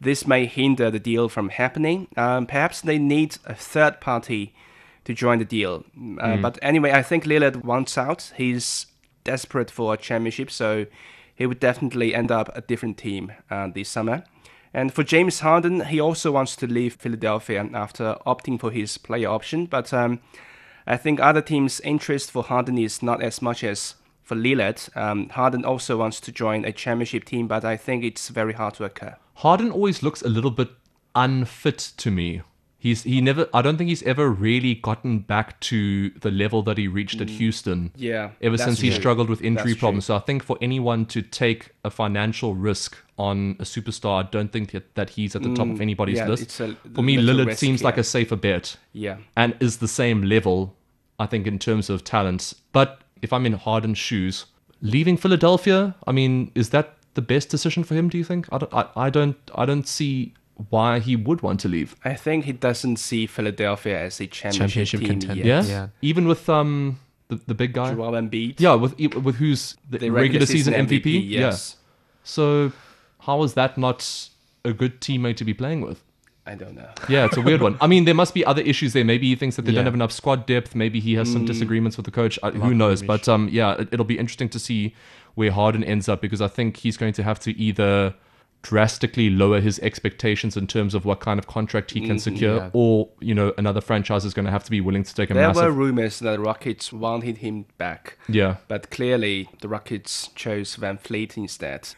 this 0.00 0.26
may 0.26 0.46
hinder 0.46 0.90
the 0.90 0.98
deal 0.98 1.28
from 1.28 1.48
happening. 1.50 2.08
Um, 2.16 2.46
perhaps 2.46 2.80
they 2.80 2.98
need 2.98 3.36
a 3.44 3.54
third 3.54 4.00
party 4.00 4.54
to 5.04 5.12
join 5.12 5.38
the 5.38 5.44
deal. 5.44 5.84
Uh, 6.20 6.36
But 6.42 6.58
anyway, 6.62 6.92
I 6.92 7.02
think 7.02 7.24
Lillard 7.24 7.64
wants 7.64 7.98
out. 7.98 8.32
He's 8.36 8.86
desperate 9.24 9.70
for 9.70 9.94
a 9.94 9.96
championship, 9.96 10.50
so 10.50 10.86
he 11.34 11.46
would 11.46 11.60
definitely 11.60 12.14
end 12.14 12.30
up 12.30 12.48
a 12.56 12.60
different 12.60 12.96
team 12.96 13.32
uh, 13.50 13.68
this 13.74 13.88
summer. 13.88 14.22
And 14.74 14.92
for 14.92 15.04
James 15.04 15.40
Harden, 15.40 15.84
he 15.86 16.00
also 16.00 16.32
wants 16.32 16.56
to 16.56 16.66
leave 16.66 16.96
Philadelphia 16.96 17.64
after 17.72 18.16
opting 18.26 18.58
for 18.58 18.72
his 18.72 18.98
player 18.98 19.28
option. 19.28 19.66
But 19.66 19.94
um, 19.94 20.20
I 20.84 20.96
think 20.96 21.20
other 21.20 21.40
teams' 21.40 21.80
interest 21.80 22.32
for 22.32 22.42
Harden 22.42 22.76
is 22.76 23.00
not 23.00 23.22
as 23.22 23.40
much 23.40 23.62
as 23.62 23.94
for 24.24 24.34
Lillard. 24.34 24.94
Um, 24.96 25.28
Harden 25.28 25.64
also 25.64 25.96
wants 25.96 26.18
to 26.20 26.32
join 26.32 26.64
a 26.64 26.72
championship 26.72 27.24
team, 27.24 27.46
but 27.46 27.64
I 27.64 27.76
think 27.76 28.02
it's 28.02 28.28
very 28.30 28.54
hard 28.54 28.74
to 28.74 28.84
occur. 28.84 29.16
Harden 29.34 29.70
always 29.70 30.02
looks 30.02 30.22
a 30.22 30.28
little 30.28 30.50
bit 30.50 30.70
unfit 31.14 31.92
to 31.98 32.10
me. 32.10 32.42
He's 32.84 33.02
he 33.04 33.20
never 33.22 33.48
I 33.54 33.62
don't 33.62 33.78
think 33.78 33.88
he's 33.88 34.02
ever 34.02 34.28
really 34.28 34.74
gotten 34.74 35.20
back 35.20 35.58
to 35.70 36.10
the 36.24 36.30
level 36.30 36.60
that 36.64 36.76
he 36.76 36.86
reached 36.86 37.18
at 37.22 37.30
Houston. 37.30 37.92
Yeah, 37.96 38.32
Ever 38.42 38.58
since 38.58 38.78
he 38.80 38.90
struggled 38.90 39.30
with 39.30 39.40
injury 39.40 39.70
That's 39.72 39.80
problems. 39.80 40.04
So 40.04 40.16
I 40.16 40.18
think 40.18 40.42
for 40.42 40.58
anyone 40.60 41.06
to 41.06 41.22
take 41.22 41.70
a 41.82 41.90
financial 41.90 42.54
risk 42.54 42.98
on 43.16 43.56
a 43.58 43.64
superstar, 43.64 44.14
I 44.24 44.28
don't 44.30 44.52
think 44.52 44.72
that, 44.72 44.94
that 44.96 45.08
he's 45.16 45.34
at 45.34 45.42
the 45.42 45.54
top 45.54 45.68
of 45.68 45.80
anybody's 45.80 46.18
Mm, 46.18 46.24
yeah, 46.26 46.28
list. 46.28 46.60
a 46.60 46.76
for 46.94 47.02
me, 47.02 47.16
Lillard 47.16 47.46
risk, 47.46 47.58
seems 47.58 47.82
like 47.82 47.96
a 47.96 48.04
safer 48.04 48.36
bet 48.36 48.76
Yeah. 48.92 49.16
and 49.34 49.56
is 49.60 49.78
the 49.78 49.88
same 49.88 50.22
level, 50.24 50.76
I 51.18 51.24
think, 51.24 51.46
in 51.46 51.58
terms 51.58 51.88
of 51.88 52.04
talent. 52.04 52.52
But 52.72 53.00
if 53.22 53.32
I'm 53.32 53.46
in 53.46 53.54
Harden's 53.54 53.96
shoes, 53.98 54.44
leaving 54.82 55.16
Philadelphia, 55.16 55.94
I 56.06 56.12
mean, 56.12 56.50
is 56.54 56.68
that 56.76 56.96
the 57.14 57.22
best 57.22 57.48
decision 57.48 57.82
for 57.82 57.94
him? 57.94 58.10
Do 58.10 58.18
you 58.18 58.24
think? 58.24 58.46
I 58.52 58.58
don't. 58.58 58.74
I, 58.74 58.84
I 59.06 59.08
don't. 59.08 59.38
I 59.54 59.64
don't 59.64 59.88
see 59.88 60.34
why 60.70 60.98
he 61.00 61.16
would 61.16 61.40
want 61.42 61.60
to 61.60 61.68
leave. 61.68 61.96
I 62.04 62.14
think 62.14 62.44
he 62.44 62.52
doesn't 62.52 62.96
see 62.96 63.26
Philadelphia 63.26 64.00
as 64.00 64.20
a 64.20 64.26
championship, 64.26 64.86
Championship 64.86 65.00
team 65.00 65.08
contender. 65.08 65.42
Yeah. 65.42 65.60
yet. 65.62 65.66
Yeah. 65.68 65.88
Even 66.02 66.26
with 66.28 66.48
um 66.48 66.98
the, 67.28 67.40
the 67.46 67.54
big 67.54 67.72
guy. 67.72 67.92
Joel 67.94 68.12
Embiid. 68.12 68.60
Yeah, 68.60 68.74
with 68.74 68.98
with 68.98 69.36
who's 69.36 69.76
the, 69.90 69.98
The 69.98 70.10
regular, 70.10 70.46
season, 70.46 70.74
MVP. 70.74 71.28
Yes. 71.28 71.76
Yeah. 71.76 71.80
So 72.24 72.72
how 73.20 73.42
is 73.42 73.54
that 73.54 73.76
not 73.78 74.28
a 74.64 74.72
good 74.72 75.00
teammate 75.00 75.36
to 75.36 75.44
be 75.44 75.54
playing 75.54 75.80
with? 75.80 76.02
I 76.46 76.54
don't 76.54 76.74
know. 76.74 76.90
Yeah, 77.08 77.24
it's 77.24 77.38
a 77.38 77.40
weird 77.40 77.62
one. 77.62 77.78
I 77.80 77.86
mean, 77.86 78.04
there 78.04 78.14
must 78.14 78.34
be 78.34 78.44
other 78.44 78.60
issues 78.60 78.92
there. 78.92 79.02
Maybe 79.04 79.28
he 79.28 79.34
thinks 79.34 79.56
that 79.56 79.62
they 79.64 79.72
don't 79.72 79.86
have 79.86 79.94
enough 79.94 80.12
squad 80.12 80.44
depth. 80.44 80.74
Maybe 80.74 81.00
he 81.00 81.14
has 81.14 81.30
Mm. 81.30 81.32
some 81.32 81.44
disagreements 81.46 81.96
with 81.96 82.04
the 82.04 82.12
coach. 82.12 82.38
I, 82.42 82.50
who 82.50 82.74
knows? 82.74 83.02
But 83.02 83.26
um, 83.30 83.48
yeah, 83.50 83.76
it, 83.80 83.88
it'll 83.92 84.04
be 84.04 84.18
interesting 84.18 84.50
to 84.50 84.58
see 84.58 84.94
where 85.36 85.50
Harden 85.50 85.82
ends 85.82 86.06
up 86.06 86.20
because 86.20 86.42
I 86.42 86.48
think 86.48 86.76
he's 86.76 86.98
going 86.98 87.14
to 87.14 87.22
have 87.22 87.40
to 87.40 87.56
either 87.58 88.14
drastically 88.64 89.28
lower 89.28 89.60
his 89.60 89.78
expectations 89.80 90.56
in 90.56 90.66
terms 90.66 90.94
of 90.94 91.04
what 91.04 91.20
kind 91.20 91.38
of 91.38 91.46
contract 91.46 91.90
he 91.90 92.00
can 92.00 92.16
mm, 92.16 92.20
secure, 92.20 92.56
yeah. 92.56 92.70
or 92.72 93.10
you 93.20 93.34
know, 93.34 93.52
another 93.58 93.82
franchise 93.82 94.24
is 94.24 94.32
going 94.32 94.46
to 94.46 94.50
have 94.50 94.64
to 94.64 94.70
be 94.70 94.80
willing 94.80 95.04
to 95.04 95.14
take 95.14 95.30
a 95.30 95.34
There 95.34 95.48
were 95.48 95.54
massive. 95.54 95.76
rumors 95.76 96.18
that 96.20 96.32
the 96.32 96.40
Rockets 96.40 96.92
wanted 96.92 97.38
him 97.38 97.66
back, 97.76 98.18
yeah, 98.26 98.56
but 98.66 98.90
clearly 98.90 99.50
the 99.60 99.68
Rockets 99.68 100.28
chose 100.34 100.76
VanVleet 100.76 101.36
instead. 101.36 101.90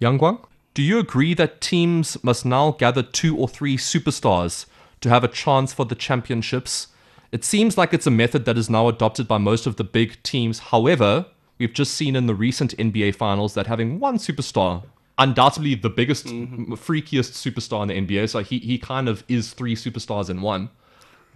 Yang 0.00 0.18
Guang, 0.18 0.44
do 0.74 0.82
you 0.82 0.98
agree 0.98 1.34
that 1.34 1.60
teams 1.60 2.22
must 2.24 2.44
now 2.44 2.72
gather 2.72 3.02
two 3.02 3.36
or 3.36 3.48
three 3.48 3.76
superstars 3.76 4.66
to 5.00 5.08
have 5.08 5.22
a 5.22 5.28
chance 5.28 5.72
for 5.72 5.86
the 5.86 5.94
championships? 5.94 6.88
It 7.30 7.44
seems 7.44 7.78
like 7.78 7.94
it's 7.94 8.06
a 8.06 8.10
method 8.10 8.44
that 8.44 8.58
is 8.58 8.68
now 8.68 8.88
adopted 8.88 9.28
by 9.28 9.38
most 9.38 9.66
of 9.66 9.76
the 9.76 9.84
big 9.84 10.20
teams. 10.22 10.58
However, 10.58 11.26
we've 11.58 11.72
just 11.72 11.94
seen 11.94 12.16
in 12.16 12.26
the 12.26 12.34
recent 12.34 12.76
NBA 12.76 13.14
finals 13.14 13.54
that 13.54 13.68
having 13.68 14.00
one 14.00 14.18
superstar, 14.18 14.82
undoubtedly 15.18 15.74
the 15.74 15.90
biggest, 15.90 16.26
Mm-hmm. 16.26 16.74
freakiest 16.74 17.32
superstar 17.32 17.82
in 17.82 18.06
the 18.06 18.16
NBA, 18.16 18.28
so 18.28 18.40
he, 18.40 18.58
he 18.58 18.78
kind 18.78 19.08
of 19.08 19.24
is 19.28 19.52
three 19.52 19.74
superstars 19.74 20.30
in 20.30 20.40
one. 20.40 20.70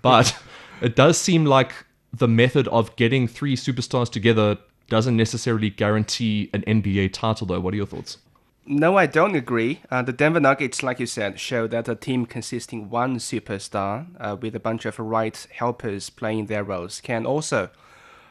But 0.02 0.36
it 0.80 0.96
does 0.96 1.18
seem 1.18 1.44
like 1.44 1.72
the 2.12 2.28
method 2.28 2.68
of 2.68 2.94
getting 2.96 3.26
three 3.28 3.56
superstars 3.56 4.10
together 4.10 4.58
doesn't 4.88 5.16
necessarily 5.16 5.70
guarantee 5.70 6.50
an 6.52 6.62
NBA 6.66 7.12
title, 7.12 7.46
though. 7.46 7.60
What 7.60 7.72
are 7.74 7.76
your 7.76 7.86
thoughts? 7.86 8.18
No, 8.66 8.96
I 8.96 9.06
don't 9.06 9.34
agree. 9.34 9.80
Uh, 9.90 10.02
the 10.02 10.12
Denver 10.12 10.38
Nuggets, 10.38 10.82
like 10.82 11.00
you 11.00 11.06
said, 11.06 11.40
show 11.40 11.66
that 11.66 11.88
a 11.88 11.94
team 11.96 12.26
consisting 12.26 12.90
one 12.90 13.16
superstar 13.16 14.06
uh, 14.20 14.36
with 14.40 14.54
a 14.54 14.60
bunch 14.60 14.84
of 14.84 14.98
right 15.00 15.46
helpers 15.52 16.10
playing 16.10 16.46
their 16.46 16.62
roles 16.62 17.00
can 17.00 17.26
also 17.26 17.70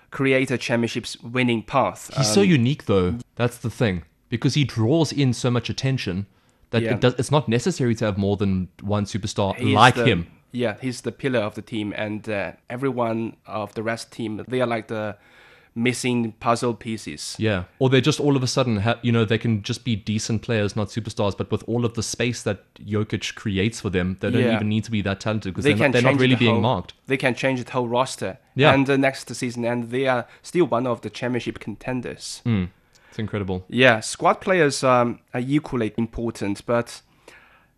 create 0.09 0.51
a 0.51 0.57
championship's 0.57 1.17
winning 1.21 1.63
path. 1.63 2.07
He's 2.15 2.27
Um, 2.29 2.33
so 2.35 2.41
unique, 2.41 2.85
though. 2.85 3.15
That's 3.35 3.57
the 3.57 3.69
thing, 3.69 4.03
because 4.31 4.55
he 4.55 4.63
draws 4.63 5.11
in 5.13 5.33
so 5.33 5.51
much 5.51 5.69
attention 5.69 6.25
that 6.71 6.81
Yeah. 6.81 6.93
it 6.95 7.01
does. 7.01 7.13
It's 7.19 7.29
not 7.31 7.47
necessary 7.47 7.93
to 7.95 8.05
have 8.05 8.17
more 8.17 8.35
than 8.37 8.69
one 8.81 9.05
superstar 9.05 9.55
He's 9.57 9.75
like 9.75 9.93
the- 9.95 10.05
him. 10.05 10.27
Yeah, 10.53 10.75
he's 10.81 11.01
the 11.01 11.11
pillar 11.11 11.39
of 11.39 11.53
the 11.55 11.61
team, 11.61 11.93
and 11.95 12.27
uh, 12.27 12.51
everyone 12.69 13.35
of 13.45 13.73
the 13.75 13.83
rest 13.83 14.11
team 14.11 14.43
they 14.47 14.59
are 14.59 14.67
like 14.67 14.87
the 14.87 15.15
missing 15.73 16.33
puzzle 16.41 16.73
pieces. 16.73 17.35
Yeah, 17.39 17.63
or 17.79 17.89
they 17.89 18.01
just 18.01 18.19
all 18.19 18.35
of 18.35 18.43
a 18.43 18.47
sudden 18.47 18.77
have, 18.77 18.99
you 19.01 19.11
know, 19.13 19.23
they 19.23 19.37
can 19.37 19.63
just 19.63 19.85
be 19.85 19.95
decent 19.95 20.41
players, 20.41 20.75
not 20.75 20.89
superstars. 20.89 21.37
But 21.37 21.49
with 21.51 21.63
all 21.67 21.85
of 21.85 21.93
the 21.93 22.03
space 22.03 22.43
that 22.43 22.73
Jokic 22.75 23.35
creates 23.35 23.79
for 23.79 23.89
them, 23.89 24.17
they 24.19 24.29
don't 24.29 24.41
Yeah. 24.41 24.55
even 24.55 24.67
need 24.67 24.83
to 24.83 24.91
be 24.91 25.01
that 25.03 25.21
talented 25.21 25.53
because 25.53 25.63
They 25.63 25.69
they 25.71 25.75
are 25.75 25.77
can 25.77 25.91
not, 25.91 25.93
they're 26.03 26.11
not 26.11 26.19
really 26.19 26.35
the 26.35 26.39
being 26.39 26.51
whole, 26.55 26.61
marked. 26.61 26.93
They 27.07 27.15
can 27.17 27.33
change 27.35 27.63
the 27.63 27.71
whole 27.71 27.87
roster. 27.87 28.37
Yeah. 28.53 28.73
and 28.73 28.85
the 28.85 28.97
next 28.97 29.33
season, 29.33 29.63
and 29.63 29.89
they 29.91 30.07
are 30.07 30.27
still 30.41 30.65
one 30.65 30.85
of 30.85 30.99
the 30.99 31.09
championship 31.09 31.59
contenders. 31.59 32.41
It's 33.11 33.19
incredible. 33.19 33.65
Yeah, 33.67 33.99
squad 33.99 34.39
players 34.39 34.85
um, 34.85 35.19
are 35.33 35.41
equally 35.41 35.93
important, 35.97 36.65
but 36.65 37.01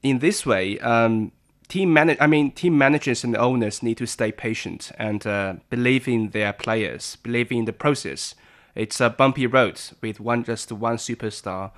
in 0.03 0.19
this 0.19 0.45
way, 0.45 0.77
um, 0.79 1.31
team 1.67 1.91
man- 1.91 2.15
I 2.19 2.27
mean, 2.27 2.51
team 2.51 2.77
managers 2.77 3.23
and 3.23 3.35
owners 3.35 3.81
need 3.81 3.97
to 3.97 4.05
stay 4.05 4.31
patient 4.31 4.91
and 4.99 5.25
uh, 5.25 5.55
believe 5.71 6.07
in 6.07 6.29
their 6.29 6.53
players, 6.53 7.15
believe 7.23 7.51
in 7.51 7.65
the 7.65 7.73
process. 7.73 8.35
It's 8.75 9.01
a 9.01 9.09
bumpy 9.09 9.47
road 9.47 9.81
with 10.01 10.19
one 10.19 10.43
just 10.43 10.71
one 10.71 10.97
superstar, 10.97 11.71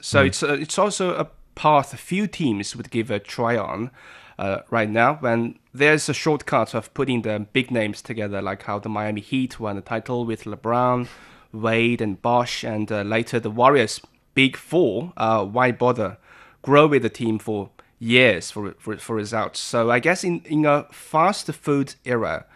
so 0.00 0.22
it's 0.22 0.42
uh, 0.44 0.54
it's 0.60 0.78
also 0.78 1.14
a 1.16 1.28
path 1.56 1.92
a 1.92 1.96
few 1.96 2.28
teams 2.28 2.76
would 2.76 2.90
give 2.90 3.10
a 3.10 3.18
try 3.18 3.56
on. 3.56 3.90
Uh, 4.38 4.60
right 4.70 4.88
now, 4.88 5.14
when 5.14 5.58
there's 5.74 6.08
a 6.08 6.14
shortcut 6.14 6.72
of 6.74 6.92
putting 6.94 7.22
the 7.22 7.46
big 7.52 7.70
names 7.72 8.00
together, 8.00 8.40
like 8.40 8.62
how 8.62 8.78
the 8.78 8.88
Miami 8.88 9.20
Heat 9.20 9.58
won 9.58 9.76
the 9.76 9.82
title 9.82 10.24
with 10.24 10.44
LeBron, 10.44 11.08
Wade, 11.52 12.00
and 12.00 12.20
Bosh, 12.20 12.64
and 12.64 12.90
uh, 12.90 13.02
later 13.02 13.38
the 13.40 13.50
Warriors' 13.50 14.00
Big 14.34 14.56
Four. 14.56 15.12
Uh, 15.16 15.44
why 15.44 15.72
bother 15.72 16.18
grow 16.62 16.86
with 16.86 17.02
the 17.02 17.10
team 17.10 17.38
for 17.38 17.70
years 17.98 18.50
for, 18.50 18.74
for 18.78 18.96
for 18.96 19.16
results? 19.16 19.60
So 19.60 19.90
I 19.90 19.98
guess 19.98 20.24
in 20.24 20.40
in 20.44 20.64
a 20.64 20.86
fast 20.90 21.52
food 21.52 21.94
era, 22.04 22.46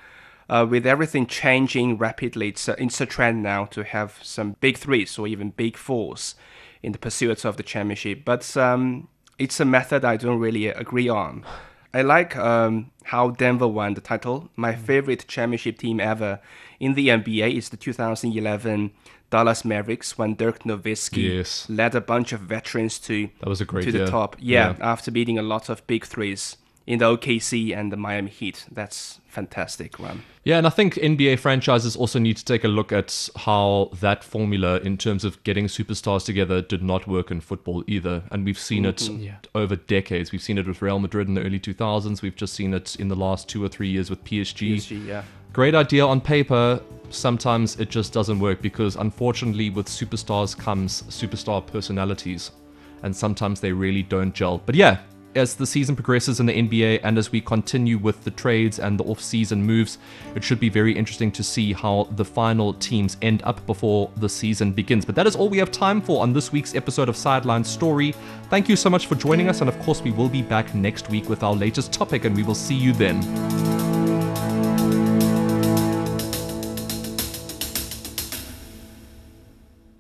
uh, 0.49 0.67
with 0.69 0.87
everything 0.87 1.27
changing 1.27 1.99
rapidly, 1.99 2.49
it's 2.49 2.69
a, 2.69 2.83
it's 2.83 3.01
a 3.01 3.07
trend 3.07 3.43
now 3.43 3.65
to 3.67 3.85
have 3.85 4.19
some 4.23 4.57
big 4.61 4.77
threes 4.77 5.19
or 5.19 5.27
even 5.27 5.51
big 5.51 5.77
fours 5.77 6.35
in 6.83 6.93
the 6.93 6.99
pursuit 6.99 7.45
of 7.45 7.57
the 7.57 7.63
championship. 7.63 8.25
But 8.25 8.57
um, 8.57 9.09
it's 9.39 9.61
a 9.61 9.65
method 9.65 10.05
I 10.05 10.17
don't 10.17 10.39
really 10.39 10.69
agree 10.69 11.09
on. 11.09 11.45
I 11.97 12.03
like 12.03 12.37
um, 12.37 12.91
how 13.05 13.31
Denver 13.31 13.67
won 13.69 13.95
the 13.95 14.03
title. 14.03 14.51
My 14.55 14.75
favorite 14.75 15.27
championship 15.27 15.79
team 15.79 15.99
ever 15.99 16.41
in 16.79 16.93
the 16.95 17.09
NBA 17.09 17.57
is 17.57 17.71
the 17.71 17.79
2011 17.79 18.91
Dallas 19.31 19.65
Mavericks 19.65 20.19
when 20.19 20.35
Dirk 20.35 20.65
Nowitzki 20.65 21.37
Yes. 21.37 21.67
led 21.71 21.95
a 21.95 22.01
bunch 22.03 22.33
of 22.35 22.41
veterans 22.41 22.99
to 23.01 23.31
That 23.41 23.49
was 23.49 23.61
a 23.63 23.65
great 23.65 23.85
to 23.85 23.93
the 23.93 24.07
top. 24.07 24.37
Yeah, 24.39 24.75
Yeah. 24.79 24.93
after 24.93 25.11
beating 25.11 25.39
a 25.39 25.43
lot 25.43 25.71
of 25.71 25.87
big 25.87 26.05
threes 26.05 26.57
in 26.87 27.01
the 27.01 27.05
OKC 27.05 27.77
and 27.77 27.91
the 27.91 27.97
Miami 27.97 28.31
Heat. 28.31 28.65
That's 28.71 29.21
fantastic 29.27 29.99
one. 29.99 30.23
Yeah, 30.45 30.59
and 30.59 30.67
I 30.67 30.71
think 30.71 30.95
NBA 30.95 31.41
franchises 31.41 31.97
also 31.97 32.21
need 32.21 32.37
to 32.37 32.45
take 32.45 32.63
a 32.63 32.69
look 32.69 32.93
at 32.93 33.29
how 33.37 33.91
that 34.01 34.23
formula, 34.23 34.79
in 34.79 34.97
terms 34.97 35.25
of 35.25 35.43
getting 35.43 35.67
superstars 35.67 36.25
together, 36.25 36.63
did 36.63 36.83
not 36.83 37.09
work 37.09 37.33
in 37.33 37.41
football 37.41 37.83
either. 37.89 38.23
And 38.31 38.45
we've 38.45 38.59
seen 38.59 38.85
it 38.85 38.99
mm-hmm. 38.99 39.35
over 39.57 39.75
decades. 39.75 40.31
We've 40.31 40.43
seen 40.43 40.59
it 40.59 40.67
with 40.67 40.81
Real 40.81 41.01
Madrid 41.01 41.27
in 41.27 41.35
the 41.35 41.43
early 41.43 41.59
2000s. 41.59 42.23
We've 42.23 42.37
just 42.37 42.55
seen 42.55 42.73
it 42.73 42.95
in 42.97 43.09
the 43.09 43.17
last 43.17 43.49
two 43.49 43.65
or 43.65 43.69
three 43.69 43.89
years 43.89 44.09
with 44.09 44.23
PSG. 44.25 44.77
PSG, 44.77 45.07
yeah. 45.07 45.25
Great 45.53 45.75
idea 45.75 46.07
on 46.07 46.21
paper. 46.21 46.81
Sometimes 47.11 47.81
it 47.81 47.91
just 47.91 48.13
doesn't 48.13 48.39
work 48.39 48.63
because, 48.63 48.95
unfortunately, 48.95 49.71
with 49.71 49.87
superstars 49.87 50.57
comes 50.57 51.03
superstar 51.05 51.67
personalities. 51.67 52.53
And 53.03 53.15
sometimes 53.15 53.61
they 53.61 53.73
really 53.73 54.03
don't 54.03 54.35
gel. 54.35 54.59
But 54.59 54.75
yeah, 54.75 55.01
as 55.37 55.55
the 55.55 55.67
season 55.67 55.95
progresses 55.95 56.41
in 56.41 56.47
the 56.47 56.53
NBA 56.53 57.01
and 57.03 57.19
as 57.19 57.31
we 57.31 57.41
continue 57.41 57.99
with 57.99 58.25
the 58.25 58.31
trades 58.31 58.79
and 58.79 58.99
the 58.99 59.05
off-season 59.05 59.63
moves, 59.63 59.99
it 60.35 60.43
should 60.43 60.59
be 60.59 60.69
very 60.69 60.97
interesting 60.97 61.31
to 61.33 61.43
see 61.43 61.73
how 61.73 62.09
the 62.13 62.25
final 62.25 62.75
teams 62.75 63.17
end 63.23 63.43
up 63.45 63.65
before 63.67 64.11
the 64.17 64.29
season 64.29 64.73
begins. 64.73 65.05
But 65.05 65.15
that 65.15 65.27
is 65.27 65.37
all 65.37 65.49
we 65.49 65.59
have 65.59 65.71
time 65.71 66.01
for 66.01 66.23
on 66.23 66.33
this 66.33 66.53
week's 66.53 66.75
episode 66.75 67.09
of 67.09 67.17
Sideline 67.17 67.65
Story. 67.65 68.15
Thank 68.51 68.69
you 68.69 68.77
so 68.77 68.91
much 68.91 69.07
for 69.07 69.15
joining 69.15 69.49
us, 69.49 69.61
and 69.61 69.69
of 69.69 69.79
course, 69.81 70.03
we 70.03 70.13
will 70.13 70.29
be 70.29 70.43
back 70.43 70.75
next 70.75 71.11
week 71.11 71.29
with 71.29 71.43
our 71.43 71.55
latest 71.55 71.93
topic, 71.93 72.25
and 72.25 72.35
we 72.35 72.43
will 72.43 72.55
see 72.55 72.75
you 72.75 72.93
then. 72.93 73.96